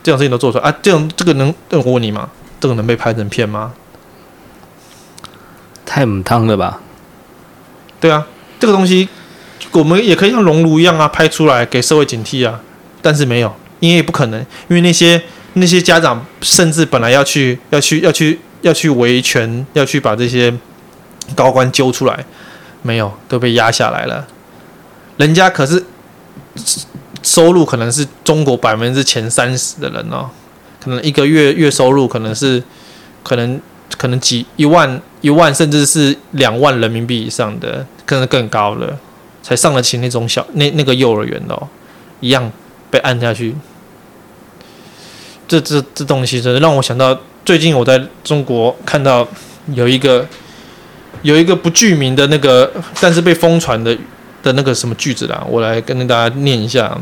[0.02, 0.76] 这种事情都做出来啊！
[0.82, 2.28] 这种这个能，我问你吗？
[2.60, 3.74] 这个能被拍成片吗？
[5.86, 6.82] 太母汤了吧？
[8.00, 8.26] 对啊，
[8.60, 9.08] 这个东西
[9.74, 12.60] 我们也可以像熔炉一样啊，拍出来给社会警惕啊。
[13.04, 14.39] 但是没有，因为也不可能，
[14.70, 15.22] 因为那些
[15.54, 20.52] 那些家长甚至本来要去要去要去要去维权，要去把这些
[21.36, 22.26] 高官揪出来，
[22.82, 24.28] 没有，都被压下来了。
[25.18, 25.84] 人家可是
[27.24, 30.30] 收入可能是中国百分之前三十的人哦，
[30.80, 32.64] 可能一个月月收入可能是
[33.24, 33.60] 可能
[33.98, 38.98] 可能几一万一万甚至是两万人民币以上的，可能更高了，
[39.42, 41.68] 才上得起那种小那那个幼儿园哦，
[42.20, 42.52] 一样
[42.90, 43.56] 被按下去。
[45.48, 49.28] 这这这东西真的让我想到，最近我在中国看到
[49.74, 50.28] 有一个
[51.28, 52.72] 有一个不具名的那个，
[53.02, 53.94] 但是被疯传的
[54.42, 56.98] 的那个什么句子啦，我来跟大家念一下。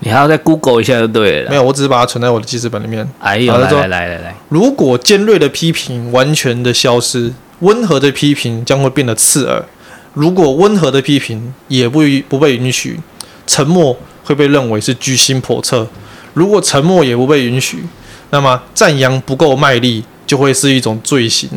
[0.00, 1.48] 你还要再 Google 一下就对了。
[1.48, 3.08] 没有，我只是把它存在我的记事本里面。
[3.18, 9.64] 哎呦，来来来来来，如果尖锐的批评完全的消失，温和的批评将会变得刺耳；
[10.12, 13.00] 如果温和的批评也不不被允许，
[13.46, 15.88] 沉默会被认为是居心叵测。
[16.34, 17.84] 如果沉默也不被允许，
[18.30, 21.48] 那么赞扬不够卖力就会是一种罪行。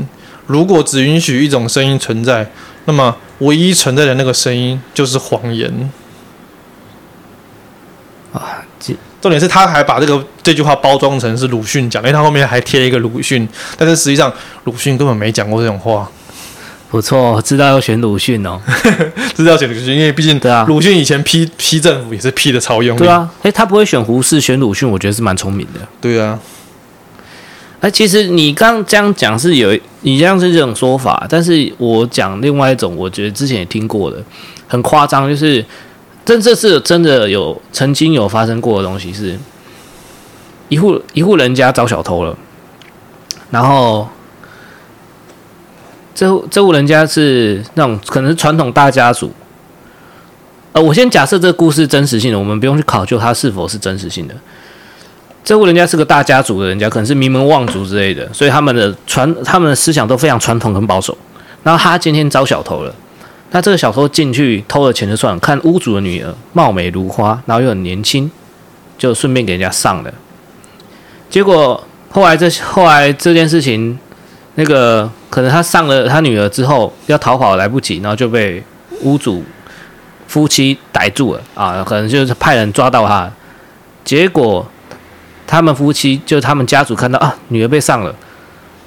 [0.45, 2.49] 如果只允许一种声音存在，
[2.85, 5.91] 那么唯一存在的那个声音就是谎言。
[8.31, 13.47] 啊，这重点是他还把这个这句话包装成是鲁迅讲，因为他后面还贴了一个鲁迅，
[13.77, 14.31] 但是实际上
[14.65, 16.07] 鲁迅根本没讲过这种话。
[16.89, 18.57] 不错，知道要选鲁迅哦，
[19.35, 22.99] 知道要选鲁迅，因为毕竟对啊，鲁迅以前批批政府也是批的超用力。
[22.99, 25.81] 对啊，诶，他不会选胡适，选鲁迅，我觉得是蛮聪明的。
[25.99, 26.39] 对啊，
[27.89, 29.71] 其实你刚这样讲是有，
[30.01, 34.17] 你这样是这种说法，但是我讲另外一种，我觉得之前也听过的，
[34.67, 35.65] 很夸张，就是。
[36.27, 39.39] 真这是真的有曾经有发生过的东西，是
[40.67, 42.37] 一户一户人家遭小偷了，
[43.49, 44.05] 然后
[46.13, 49.31] 这户这户人家是那种可能是传统大家族，
[50.73, 54.35] 呃，我先假设这个故事真实性的，我们不用去考究它是否是真实性的。
[55.47, 61.17] 这户人家是个大家族的人家，可能是名门望族之类的，所以他们的传他们的思想都非常传统很保守。
[61.63, 62.93] 然后他今天遭小偷了。
[63.51, 68.29] 那这个小偷进去偷了钱就算了，看屋主的女儿貌美如花，然后又很年轻，
[68.97, 70.13] 就顺便给人家上了。
[71.29, 71.81] 结果
[72.11, 73.97] 后来这后来这件事情，
[74.55, 78.61] 那个可能他上了他女儿之后要逃跑来不及，然后就被
[79.03, 79.41] 屋主
[80.27, 83.31] 夫妻逮住了啊，可能就是派人抓到他。
[84.03, 84.69] 结果
[85.47, 88.13] 他们夫妻就他们家族看到啊女儿被上了，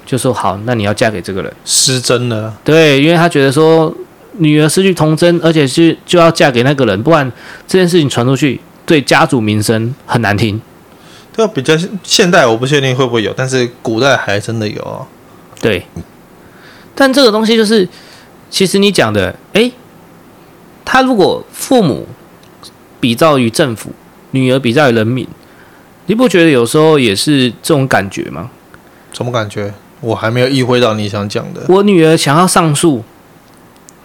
[0.06, 2.54] 就说好，那你要嫁给这个人，失真了。
[2.62, 3.92] 对，因为他觉得说。
[4.34, 7.30] 女儿失去童真，而且是就要嫁给那个人，不然
[7.66, 10.58] 这件事情传出去，对家族名声很难听。
[11.36, 15.04] 这个比较现代，我不确定会不会有，但是古代还真的有哦。
[15.60, 15.84] 对，
[16.94, 17.86] 但这个东西就是，
[18.48, 19.72] 其实你讲的，诶，
[20.84, 22.06] 他如果父母
[23.00, 23.90] 比照于政府，
[24.30, 25.26] 女儿比照于人民，
[26.10, 28.50] 你不觉得有时候也是这种感觉吗？
[29.12, 29.72] 什么感觉？
[30.00, 31.60] 我还没有意会到你想讲的。
[31.68, 33.04] 我女儿想要上诉。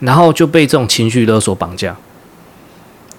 [0.01, 1.95] 然后就被这种情绪勒索绑架。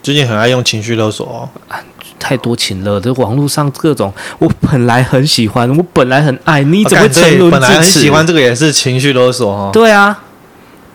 [0.05, 1.81] 最近很爱用情绪勒索哦，啊、
[2.17, 3.01] 太多情了。
[3.01, 7.61] 这网络上各种，我本来很喜欢，我本来很爱，你怎么沉沦至此？
[7.61, 9.71] 本来很喜欢这个也是情绪勒索哦。
[9.73, 10.23] 对啊。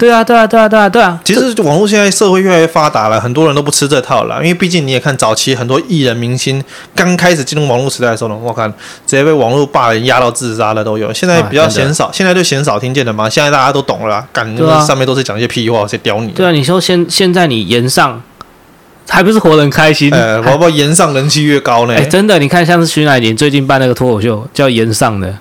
[0.01, 1.19] 对啊，对啊，对啊，对啊，对啊！
[1.23, 4.37] 其实网络现在社会越来越发达了，很多人都不吃这套了。
[4.37, 6.63] 因为毕竟你也看，早期很多艺人明星
[6.95, 8.67] 刚开始进入网络时代的时候呢，我看
[9.05, 11.13] 直接被网络霸凌压到自杀的都有。
[11.13, 13.29] 现在比较鲜少，现在就鲜少听见的嘛。
[13.29, 16.29] 现在大家都懂了，感觉上面都是讲一些屁话，谁屌你。
[16.29, 18.19] 对啊，你说现现在你言上，
[19.07, 20.11] 还不是活得很开心？
[20.11, 21.93] 呃，宝宝炎上人气越高呢。
[21.95, 25.31] 哎，真的，你看像是徐乃麟最近办那个脱口秀，叫炎上的。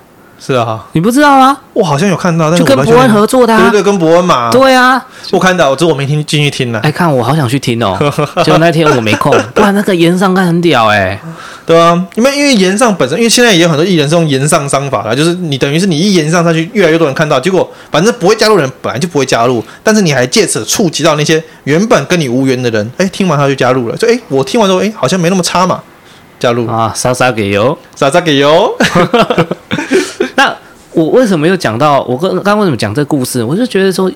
[0.41, 1.57] 是啊，你不知道吗？
[1.74, 4.51] 我好像有看到，但是就跟伯恩合作的，啊，对对对，跟伯恩嘛。
[4.51, 6.80] 对啊，我看到，只是我没听进去听呢。
[6.82, 7.95] 哎，看我好想去听哦，
[8.43, 9.30] 结果那天我没空。
[9.57, 11.20] 哇，那个岩上看很屌哎，欸，
[11.66, 25.80] 对啊，因为因为炎上本身，因为现在也有很多艺人是用岩上商法的，就是你等于是你一岩上上去，越来越多人看到，结果反正不会加入人本来就不会加入，但是你还借此触及到那些原本跟你无缘的人，哎，听完他就加入了，就哎，我听完之后，哎，好像没那么差嘛，
[26.41, 28.74] 加入啊，莎莎给油，莎莎给油，
[30.34, 30.57] 那。
[30.93, 33.45] 我为什么又讲到我刚刚为什么讲这个故事？
[33.45, 34.11] 我就觉得说，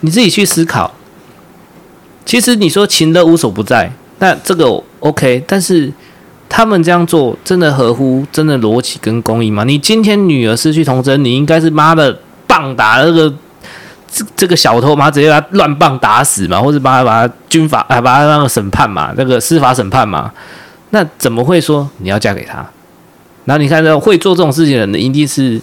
[0.00, 0.92] 你自己去思考。
[2.26, 5.90] 其实你说情的无所不在，那这个 OK，但是
[6.48, 9.62] 他们这样做真的合乎真的逻辑跟公义吗？
[9.62, 12.18] 你今天女儿失去童真，你应该是妈的
[12.48, 13.32] 棒打那个
[14.10, 20.32] 这这个小偷，嘛直接把他乱棒打死嘛，或者把他把他军法啊，把他那个审判嘛，那个司法审判嘛，
[20.94, 22.66] 那怎么会说你要嫁给他？
[23.44, 25.60] 然后你看，这会做这种事情的人，一定是。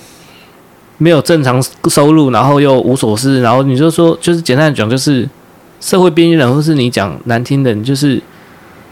[1.03, 1.59] 没有正常
[1.89, 5.27] 收入，然后又无所事，然后你就说，就是简单的讲，就是
[5.79, 8.21] 社会边缘人，或是你讲难听的，就是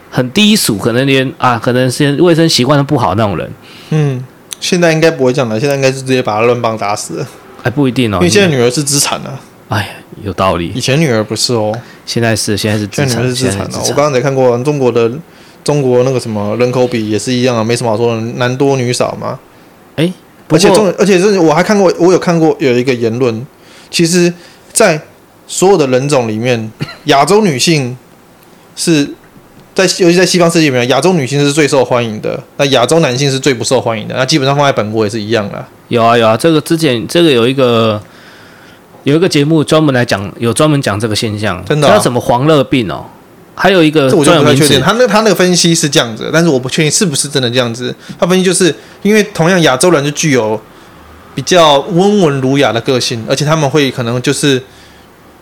[0.09, 3.51] 很低俗，可能连啊，可能是卫生习惯都不好那种人。
[3.91, 4.25] 嗯，
[4.59, 7.27] 现在应该不会这样的，现在应该是直接把他乱棒打死了。
[7.61, 9.39] 还不一定哦，因为现在女儿是资产啊。
[9.67, 9.89] 哎呀，
[10.23, 10.71] 有道理。
[10.73, 11.71] 以前女儿不是哦，
[12.07, 13.79] 现在是，现在是资产，是资产哦。
[13.87, 15.11] 我刚刚才看过中国的
[15.70, 19.38] 中国那个什么人口比也是一样啊，没什么好说的，男多女少嘛。
[19.97, 20.11] 哎。
[20.51, 23.45] 而且重，而且是我还看过，我有看过有一个言论，
[23.91, 24.34] 其实，
[24.74, 24.99] 在
[25.45, 26.72] 所有的人种里面，
[27.03, 27.95] 亚洲女性
[28.76, 29.07] 是
[29.76, 34.15] 在尤其在西方世界里面，亚洲女性是最受欢迎的，那亚洲男性是最不受欢迎的。
[34.15, 35.63] 那基本上放在本国也是一样的。
[35.89, 38.01] 有啊有啊，这个之前这个有一个
[39.03, 43.05] 有一个节目专门来讲，有专门讲这个现象，真的、哦、叫什么黄热病哦。
[43.62, 44.80] 还有一个，我就不太确定。
[44.80, 47.93] 他那他那个分析是这样子，但是我不确定是不是真的这样子。
[48.18, 50.57] 他分析就是因为同样亚洲人就具有
[51.36, 54.64] 比较温文儒雅的个性，而且他们会可能就是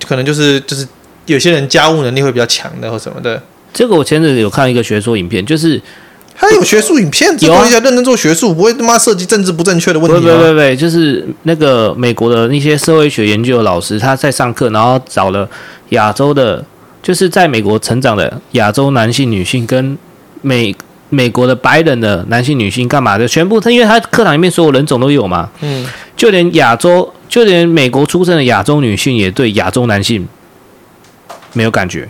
[0.08, 0.88] 可能就是就是
[1.28, 3.40] 有些人家务能力会比较强的或什么的。
[3.72, 5.80] 这个我前阵子有看一个学术影片，就是
[6.36, 15.48] 他有学术影片，有啊，认真做学术，不会他妈涉及政治不正确的问题对对对，就是那个美国的那些社会学研究的老师，他在上课，然后找了
[15.90, 16.66] 亚洲的。
[17.08, 19.98] 就是在美国成长的亚洲男性、女性，跟
[20.42, 20.76] 美
[21.08, 23.26] 美国的白人的男性、女性干嘛的？
[23.26, 25.50] 全部他，因为他课堂里面所有人种都有嘛。
[25.62, 25.88] 嗯。
[26.18, 30.28] 就连亚洲，就连美国出生的亚洲女性也对亚洲男性
[31.54, 32.10] 没有感觉。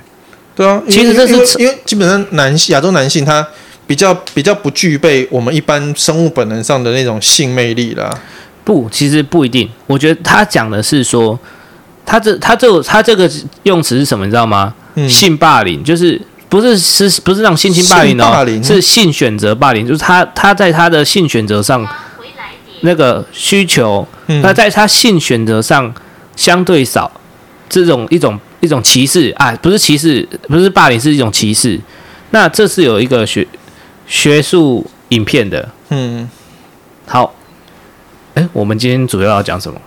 [0.55, 3.47] 对啊，其实这是因为，基本上男亚洲男性他
[3.85, 8.19] 比较比较不具备我们一般生物本能上的那种性魅力啦。
[8.63, 9.69] 不，其实不一定。
[9.85, 11.39] 我觉得他讲的是说，
[12.03, 13.29] 他这他这他这个
[13.61, 14.25] 用词是什么？
[14.25, 14.73] 你知道吗？
[14.99, 16.19] 嗯、性霸凌就是
[16.49, 18.63] 不是是不是那种性侵霸凌哦，凌。
[18.63, 21.87] 是性选择霸凌，就是他他在他的性选择上
[22.81, 25.93] 那个需求，那在他性选择上
[26.35, 27.11] 相对少，
[27.69, 31.79] 这种一种一种歧视啊，不是歧视，不是霸凌，是一种歧视。
[32.31, 33.47] 那这是有一个学
[34.07, 36.27] 学术影片的，嗯，
[37.05, 37.35] 好，
[38.33, 39.79] 哎，我们今天主要要讲什么？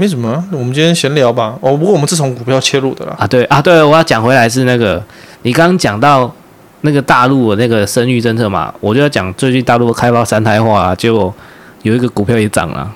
[0.00, 1.54] 没什么，我们今天闲聊吧。
[1.60, 3.14] 哦，不过我们是从股票切入的啦。
[3.18, 5.04] 啊，对啊，对，我要讲回来是那个，
[5.42, 6.34] 你刚刚讲到
[6.80, 11.34] 那个大陆的那个生育政策嘛，我就要讲最近大陆开发三胎化啊，结果
[11.82, 12.90] 有一个股票也涨了。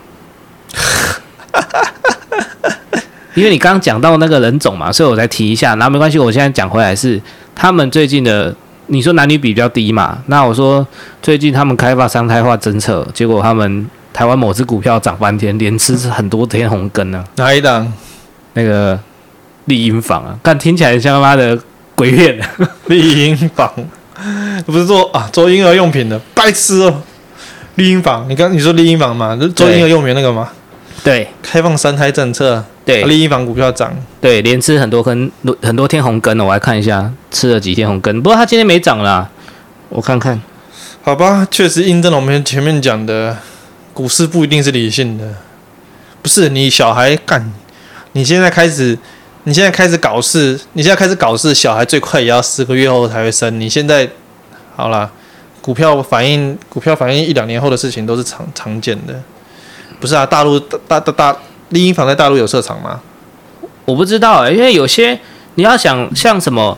[3.34, 5.76] 因为你刚刚讲到那个人种嘛，所以我才提一下。
[5.76, 7.20] 然后没关系，我现在讲回来是
[7.54, 10.86] 他们最近的，你说男女比比较低嘛，那我说
[11.20, 13.86] 最近他们开发三胎化政策，结果他们。
[14.14, 17.26] 台湾某只股票涨翻天，连吃很多天红根呢、啊。
[17.34, 17.92] 哪一档？
[18.52, 18.96] 那个
[19.64, 21.58] 丽婴房啊，看听起来像他妈的
[21.96, 22.40] 鬼片。
[22.86, 23.68] 丽婴房
[24.64, 27.02] 不是做啊做婴儿用品的，白痴哦。
[27.74, 30.48] 丽婴房，你刚你说丽婴房嘛，就做婴儿用品那个嘛。
[31.02, 32.64] 对，开放三胎政策。
[32.84, 33.92] 对，丽婴房股票涨。
[34.20, 35.28] 对，连吃很多根
[35.60, 36.44] 很多天红根哦。
[36.44, 38.22] 我来看一下，吃了几天红根。
[38.22, 39.28] 不过它今天没涨啦，
[39.88, 40.40] 我看看。
[41.02, 43.36] 好吧，确实印证了我们前面讲的。
[43.94, 45.24] 股市不一定是理性的，
[46.20, 47.52] 不是你小孩干，
[48.12, 48.98] 你现在开始，
[49.44, 53.60] 你现在开始搞事，你现在开始搞事，小孩最快也要四个月后才会生。
[53.60, 54.10] 你现在
[54.74, 55.08] 好了，
[55.60, 59.14] 股票反应，股票反应一两年后的事情都是常常见的，
[60.00, 60.26] 不是啊？
[60.26, 61.36] 大陆大大大
[61.68, 63.00] 丽婴房在大陆有设厂吗？
[63.84, 65.16] 我不知道欸，因为有些
[65.54, 66.76] 你要想像什么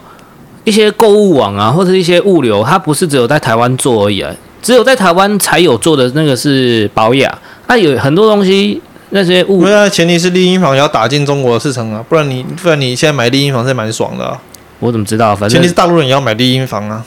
[0.64, 4.34] 一些购物网啊，或者一些物流，它不是只有在台湾做而已啊。
[4.66, 7.32] 只有在台湾才有做的那个是保养，
[7.68, 14.42] 那有很多东西那些物，那前提是丽婴房要打进中国的市场啊，不然你不然你现在买丽婴房是蛮爽的啊。
[14.80, 15.36] 我怎么知道？
[15.36, 17.04] 反正前提是大陆人也要买丽婴房啊。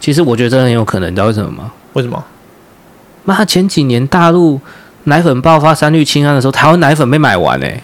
[0.00, 1.70] 其实我觉得这很有可能，你知道为什么吗？
[1.92, 2.24] 为什么？
[3.24, 4.60] 妈前几年大陆
[5.04, 7.80] 奶粉爆发三氯氰胺的时候，台湾奶粉被买完哎，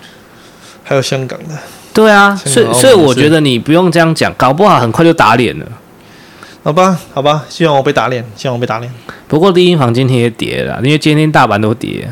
[0.82, 1.54] 还有香港的。
[1.92, 5.66] 对啊，所以所以我觉得你不用这样讲，搞不好很快就打脸了。
[6.64, 8.90] 好吧，好吧，希望我被打脸，希望我被打脸。
[9.28, 12.08] 不过第一房今天也跌了，因为今天大盘都跌。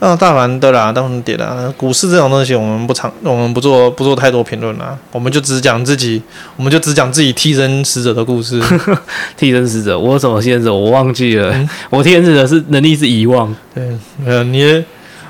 [0.00, 1.72] 啊、哦，大盘对啦，当然跌了。
[1.76, 4.98] 股市这种东西，我们不常，我们不做不做太多评论啦。
[5.12, 6.20] 我们就只讲自己，
[6.56, 8.60] 我们就只讲自己替身使者的故事。
[9.38, 10.74] 替身使者，我有什么替身使者？
[10.74, 11.52] 我忘记了。
[11.52, 13.54] 嗯、我替身使者是能力是遗忘。
[13.72, 13.84] 对，
[14.26, 14.84] 呃，你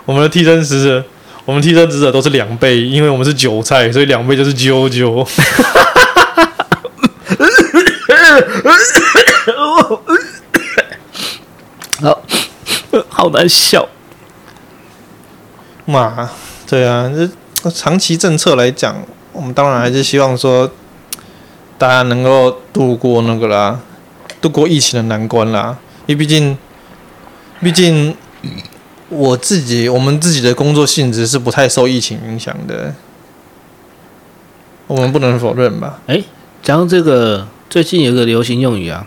[0.06, 1.04] 我们的替身使者，
[1.44, 5.24] 我们替身使者都是两倍，因为我们是韭菜，所以两倍就是啾啾。
[12.00, 12.22] 好，
[13.08, 13.88] 好难笑。
[15.86, 16.30] 嘛，
[16.66, 17.10] 对啊，
[17.62, 18.96] 这长期政策来讲，
[19.32, 20.70] 我们当然还是希望说，
[21.78, 23.80] 大家能够度过那个啦，
[24.40, 25.78] 度过疫情的难关啦。
[26.06, 26.56] 因为毕竟，
[27.60, 28.16] 毕竟
[29.08, 32.94] 我自己，我们自己的工作性质是不太受疫情影响的，
[34.88, 36.00] 我们不能否认吧？
[36.08, 36.22] 哎，
[36.62, 37.46] 讲到这个。
[37.68, 39.04] 最近有个流行用语啊，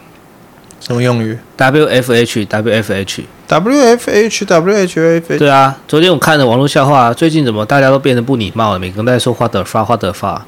[0.81, 5.37] 什么用语？W F H，W F H，W F H，W H H。
[5.37, 8.79] 对啊，昨天我看了网络笑话，最近怎么大家都变得不礼貌了？
[8.79, 10.41] 每个人都在说 What the fuck，What the fuck。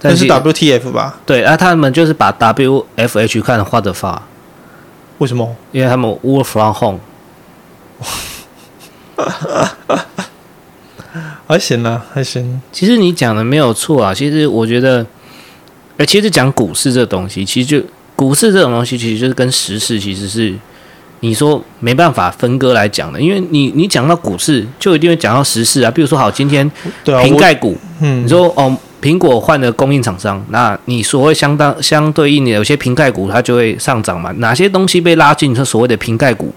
[0.00, 1.20] 那是 W T F 吧？
[1.26, 4.20] 对啊，他们就是把 W F H 看成 What the fuck。
[5.18, 5.54] 为什么？
[5.72, 7.00] 因为他们 Work from home。
[11.46, 12.62] 还行啊，还行。
[12.72, 15.04] 其实你讲的没有错啊，其实我觉得。
[15.98, 17.86] 哎，其实讲股市这东西，其实就
[18.16, 20.54] 股市这种东西其实就是跟时事其实是
[21.20, 25.90] 你说没办法分割来讲的，因为你你讲到股市就一定会讲到时事啊。
[25.90, 26.68] 比如说好，今天
[27.04, 34.32] 瓶盖股，嗯，你说哦，苹果换了供应厂商，那你所谓相当相对应的有些瓶盖股它就会上涨嘛？
[34.38, 36.54] 哪些东西被拉进这所谓的瓶盖股，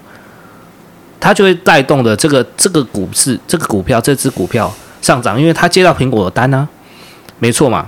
[1.18, 6.68] 它就会带动的这个这个股市这个股票这只股票上涨，因为它接到苹果的单啊，
[7.40, 7.84] 没错嘛。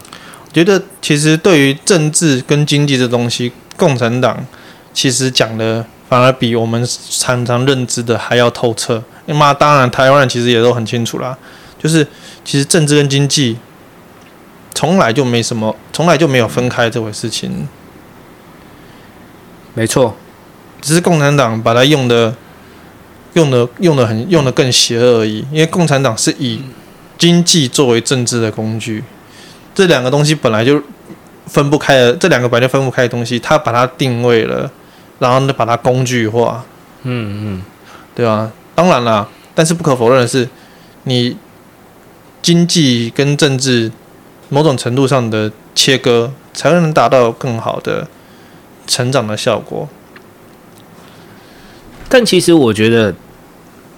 [0.55, 3.53] 觉得其实对于政治跟经济这东西。
[3.77, 4.47] 共产党
[4.93, 9.03] 其实讲的反而比我们常常认知的还要透彻。
[9.27, 11.37] 那当然，台湾人其实也都很清楚啦，
[11.77, 12.07] 就是
[12.45, 13.57] 其实政治跟经济
[14.73, 17.67] 从来就没什么，从来就没有分开这回事情。
[19.75, 20.17] 没错，
[20.81, 22.37] 只是共产党把它用的、
[23.33, 25.45] 用的、用的很、用的更邪恶而已。
[25.51, 26.63] 因为共产党是以
[27.19, 29.03] 经济作为政治的工具，
[29.75, 30.83] 这两个东西本来就。
[31.47, 34.69] 分不开的这两个本来就分不开的东西，他把它定位了，
[35.19, 36.65] 然后呢把它工具化，
[37.03, 37.63] 嗯嗯，
[38.15, 38.51] 对吧？
[38.75, 40.49] 当然了，但是不可否认的是，
[41.03, 41.37] 你
[42.41, 43.93] 经济跟政治
[44.49, 48.09] 某种程度上的切割，才能达到更好的
[48.87, 49.87] 成长的效果。
[52.09, 53.15] 但其实我觉得，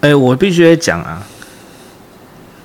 [0.01, 1.25] 哎，我必须得讲啊，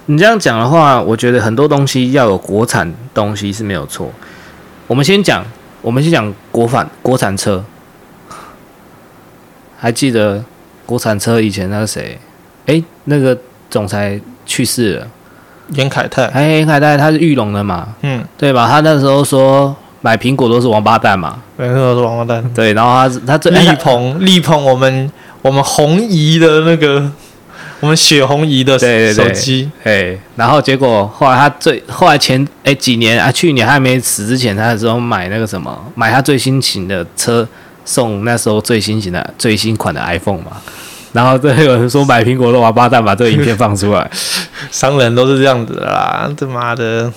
[0.07, 4.11] 你这样讲的话，我觉得很多东西要有国产东西是没有错。
[4.89, 5.45] 我们先讲，
[5.81, 7.65] 我们先讲国产国产车。
[9.79, 10.45] 还记得
[10.85, 12.19] 国产车以前那个谁？
[12.67, 13.37] 哎，那个
[13.71, 15.07] 总裁去世了，
[15.71, 16.27] 严凯泰。
[16.27, 17.95] 哎，严凯泰他是玉龙的嘛？
[18.03, 18.69] 嗯，对吧？
[18.69, 22.45] 他那时候说买苹果都是王八蛋嘛，每个都是王八蛋。
[22.53, 25.11] 对，然后他他最力捧力捧我们
[25.43, 27.11] 我们红姨的那个。
[27.83, 28.79] 我们血红姨的
[29.13, 37.47] 手机，哎，然后结果后来他最后来前哎几年啊，去年还没死之前，他那时候买那个什么，买他最新型的车，
[37.85, 40.53] 送那时候最新型的最新款的 iPhone 嘛。
[41.13, 44.09] 然后这有人说买苹果的王八蛋，把这个影片放出来，
[44.71, 47.13] 商人都是这样子的啦，他妈的！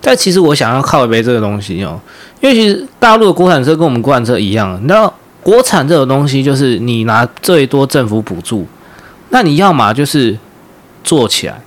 [0.00, 2.00] 但其实我想要靠一杯这个东西哦，
[2.40, 5.12] 因为其实大陆的国产车跟我们国产车一样，你知道
[5.42, 8.64] 国产这种东西就是你拿最多政府补助。
[9.36, 10.34] 那你要么就是
[11.04, 11.60] 做起来，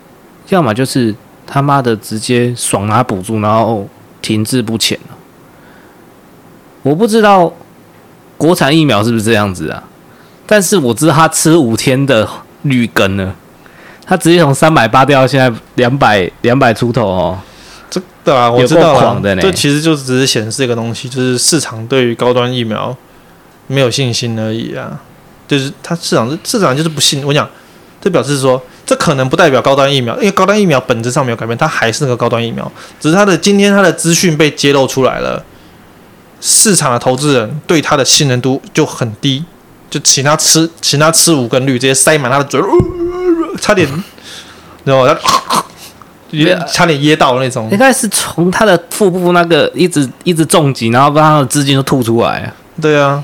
[0.47, 1.13] 要么就是
[1.45, 3.87] 他妈的直接爽拿补助，然后
[4.23, 5.15] 停滞不前了。
[6.81, 7.53] 我不知道
[8.39, 9.83] 国产疫苗是不是这样子啊？
[10.47, 12.27] 但是我知道他吃五天的
[12.63, 13.35] 绿根呢，
[14.03, 17.37] 他直接从三百八掉到现在两百两百出头哦。
[17.91, 19.21] 这对啊，我知道了。
[19.39, 22.97] 这其实就只是显示一个东西，就是市场对于高端疫苗
[23.67, 24.99] 没有信心而已啊。
[25.47, 27.49] 就是它市场市场就是不信，我讲，
[28.01, 35.43] 这表示说，这可能不代表高端疫苗，因为高端疫苗本质上没有改变，它还是那个高端疫苗，只是它的今天它的资讯被揭露出来了，
[36.39, 39.43] 市场的投资人对它的信任度就很低，
[39.89, 42.61] 就请他吃，请他吃五根绿，直接塞满他的嘴，
[43.59, 43.87] 差点，
[44.85, 45.65] 然后他，
[46.67, 53.23] 差点噎到那种，应该是从他的腹部那个一直一直重击，然后把他的资金都吐出来，对啊。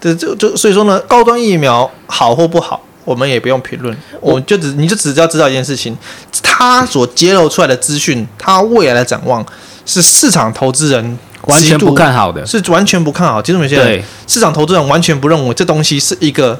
[0.00, 5.96] 这就就所以说呢，高端疫苗好或不好，我们也不用评论，我就只你就只要知道一件事情，
[6.42, 9.44] 他所揭露出来的资讯，他未来的展望
[9.84, 13.42] 是市场投资人完全不看好的，是完全不看好。
[13.42, 16.58] 其实我们现在市场投资人完全不认为这东西是一个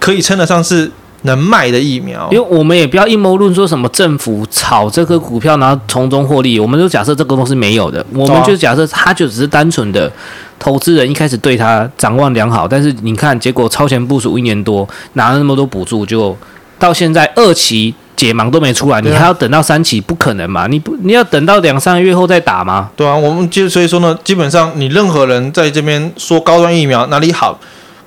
[0.00, 0.90] 可以称得上是
[1.22, 10.10] 能卖的疫苗，因为我们也不要阴谋论说什么政府炒这个股票然后从中获利，我们就假设这个东西没有的，我们就假设它就只是单纯的。
[10.58, 16.36] 投资人一开始对它展望良好，但是你看结果超前部署一年多，拿了那么多补助，就
[16.78, 20.68] 到现在二期解盲都没出来，你还要等到三期，不可能嘛？
[20.68, 22.90] 你不你要等到两三个月后再打吗？
[22.94, 27.58] 对啊，我们就所以说呢，基本上你任何人在这边说高端疫苗哪里好，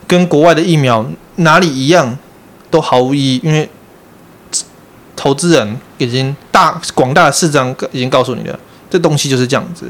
[0.08, 1.06] 跟国外的疫苗
[1.36, 2.18] 哪里一样，
[2.76, 3.70] 都毫无意义，因为
[5.16, 8.60] 投资人已经大广大的市场已经告诉你了，
[8.90, 9.86] 这东西就是这样子，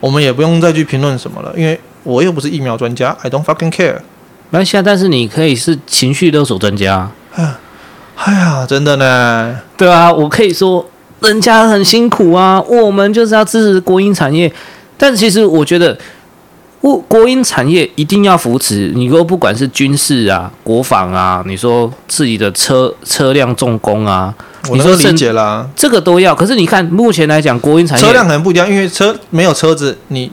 [0.00, 1.78] 我们也不用再去评论什么了，因为。
[2.08, 3.96] 我又不是疫苗专家，I don't fucking care。
[4.50, 7.10] 没关系啊，但是你可以是情绪勒索专家。
[7.34, 9.58] 哎呀，真的呢。
[9.76, 14.52] 对啊，我可以说人家很辛苦啊，我们就是要支持国营产业。
[14.96, 15.98] 但其实我觉得，
[16.80, 18.92] 国国营产业一定要扶持。
[18.94, 24.34] 你说不管是军事啊、国防啊，你说自己的车车辆重工啊，
[24.68, 26.34] 我能理解啦，这个都要。
[26.34, 30.30] 可是你看目前来讲，国营产业车辆可能不一样，因为车没有车子，你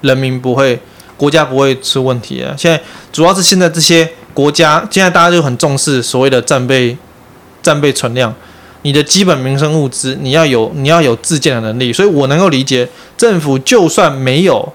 [0.00, 0.78] 人民不会。
[1.14, 2.52] 国家不会出问题啊！
[2.58, 2.80] 现在
[3.12, 6.96] 主要是现在这些国家，现在大家就很重视所谓的战备、
[7.62, 8.34] 战备存量。
[8.80, 11.92] 你的基本民生物资，你要有，你要有自建的能力。
[11.92, 14.72] 所以我能够理解，政府就算没有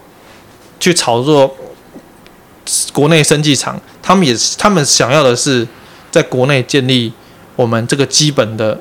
[0.79, 1.55] 去炒作
[2.91, 5.67] 国内生技厂，他们也是他们想要的是
[6.11, 7.11] 在国内建立
[7.55, 8.79] 我们这个基本的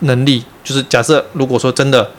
[0.00, 2.10] 能力，就是假设如果说真的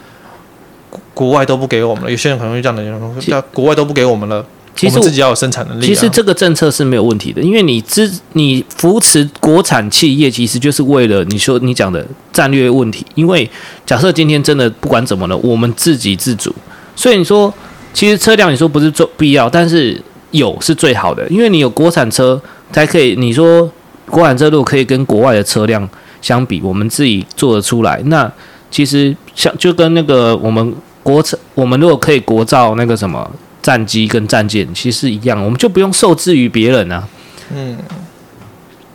[1.13, 4.45] 国外都不给我们了，有些人可能会这样的人说，国外都不给我们了。
[4.75, 5.88] 其实我们自己要有生产能力啊。
[5.88, 13.05] 其实这个政策是没有问题的，因为你支你扶持国产企业，其实就是为了你说你讲的战略问题。
[13.15, 13.49] 因为
[13.86, 16.53] 假设今天真的不管怎么了，我们自给自足，
[16.93, 17.53] 所以你说
[17.96, 22.39] 其实车辆你说不是做必要，但是有是最好的，因为你有国产车
[22.72, 23.16] 才可以。
[23.16, 23.72] 你说
[24.08, 25.89] 国产车如果可以跟国外的车辆
[26.22, 28.32] 相比，我们自己做得出来，那
[28.70, 33.32] 其实像就跟那个我们国产，我们如果可以国造那个什么。
[33.66, 37.04] 战机跟战舰其实一样，我们就不用受制于别人啊。
[37.52, 37.76] 嗯，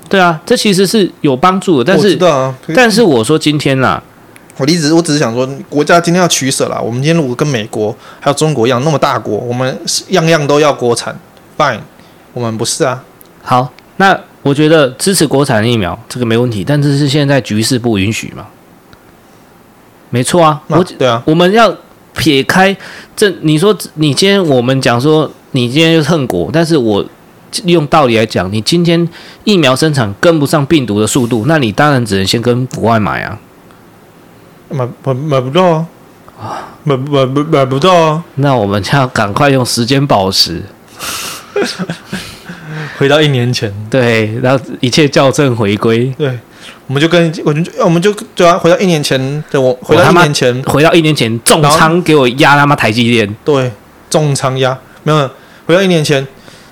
[0.09, 1.93] 对啊，这其实是有帮助的。
[1.93, 2.17] 但是，
[2.73, 4.01] 但是我说今天啦，
[4.61, 6.79] 我一直，我只是想说，国家今天要取舍啦。
[6.79, 9.77] 我们今天如果跟美国还有中国一样那么大国，我们
[10.09, 11.19] 样样都要国产
[11.57, 11.81] ，fine，
[12.35, 13.03] 我们不是啊。
[13.43, 18.47] 好，那我觉得支持国产疫苗这个没问题，但这是现在局势不允许嘛？
[20.11, 21.75] 没错啊，我对啊，我们要。
[22.13, 22.77] 撇开
[23.17, 27.03] 这，你说你今天我们讲说你今天就是恨国，但是我
[27.65, 29.09] 用道理来讲，你今天
[29.45, 33.39] 疫苗生产跟不上病毒的速度，那你当然只能先跟国外买啊，
[34.71, 35.85] 买买买不到
[36.41, 40.63] 啊，买买买买不到啊，那我们就要赶快用时间宝石，
[42.99, 46.39] 回到一年前，对，然后一切校正回归，对。
[46.87, 53.71] 我们就跟我们就我们就对啊，回到一年前，的我回到一年前，回到一年前重仓给我压他妈台积电，对，
[54.11, 54.77] 重仓压。
[55.05, 55.31] 没有，
[55.67, 56.27] 回到一年前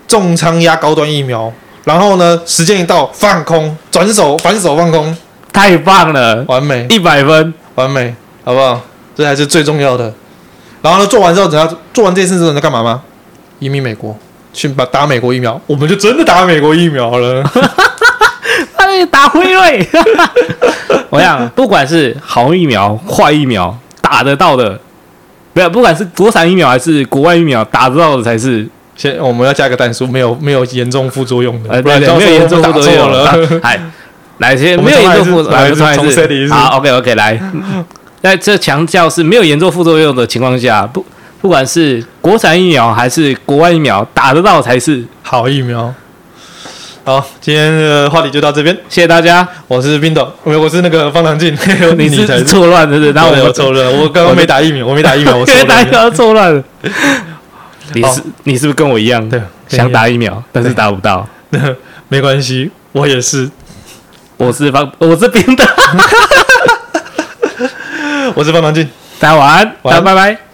[0.09, 1.53] 重仓压高端疫苗，
[1.85, 5.17] 然后呢，时间一到放空，转手反手放空，
[5.53, 8.13] 太棒了，完美，一百分，完美，
[8.45, 8.81] 好不好？
[9.15, 10.13] 这才是最重要的。
[10.83, 13.03] 然后呢，做完之后，等下做完这件事之后，你在干嘛吗？
[13.61, 14.17] 移民美国，
[14.53, 17.45] 去把打美国疫苗，我们就真的打美国疫苗了。
[19.13, 19.87] 打辉瑞，
[21.11, 24.77] 我想不管是好疫苗、坏疫苗，打得到的，
[25.53, 28.67] 不要不管是国产疫苗还是国外疫苗，打得到的才是。
[28.97, 33.33] 先我们要加个单数，没有没有严重副作用的，呃、对，对对，没有严重副作用了。
[33.63, 33.81] 哎，
[34.39, 36.53] 来先没有严重副作用，来重申一次。
[36.53, 37.41] 好，OK OK，来，
[38.23, 41.05] 在这强调是没有严重副作用的情况下，不
[41.41, 45.93] 不管是国产疫苗还是国外疫苗，打得到才是好疫苗。
[47.05, 49.47] 好，今天的话题就到这边，谢谢大家。
[49.67, 51.57] 我是冰斗，我我是那个方唐镜，
[51.97, 56.63] 你是错乱的，然后我错乱，我刚刚没打疫苗，我没打疫苗， 我没打疫苗错乱了。
[57.95, 61.27] 你是你是不是跟我一样，对，想打疫苗，但是打不到？
[62.09, 63.49] 没关系，我也是，
[64.39, 65.65] 我是方，我是冰的，
[68.35, 70.48] 我是方唐镜，大家晚安，晚安，拜拜。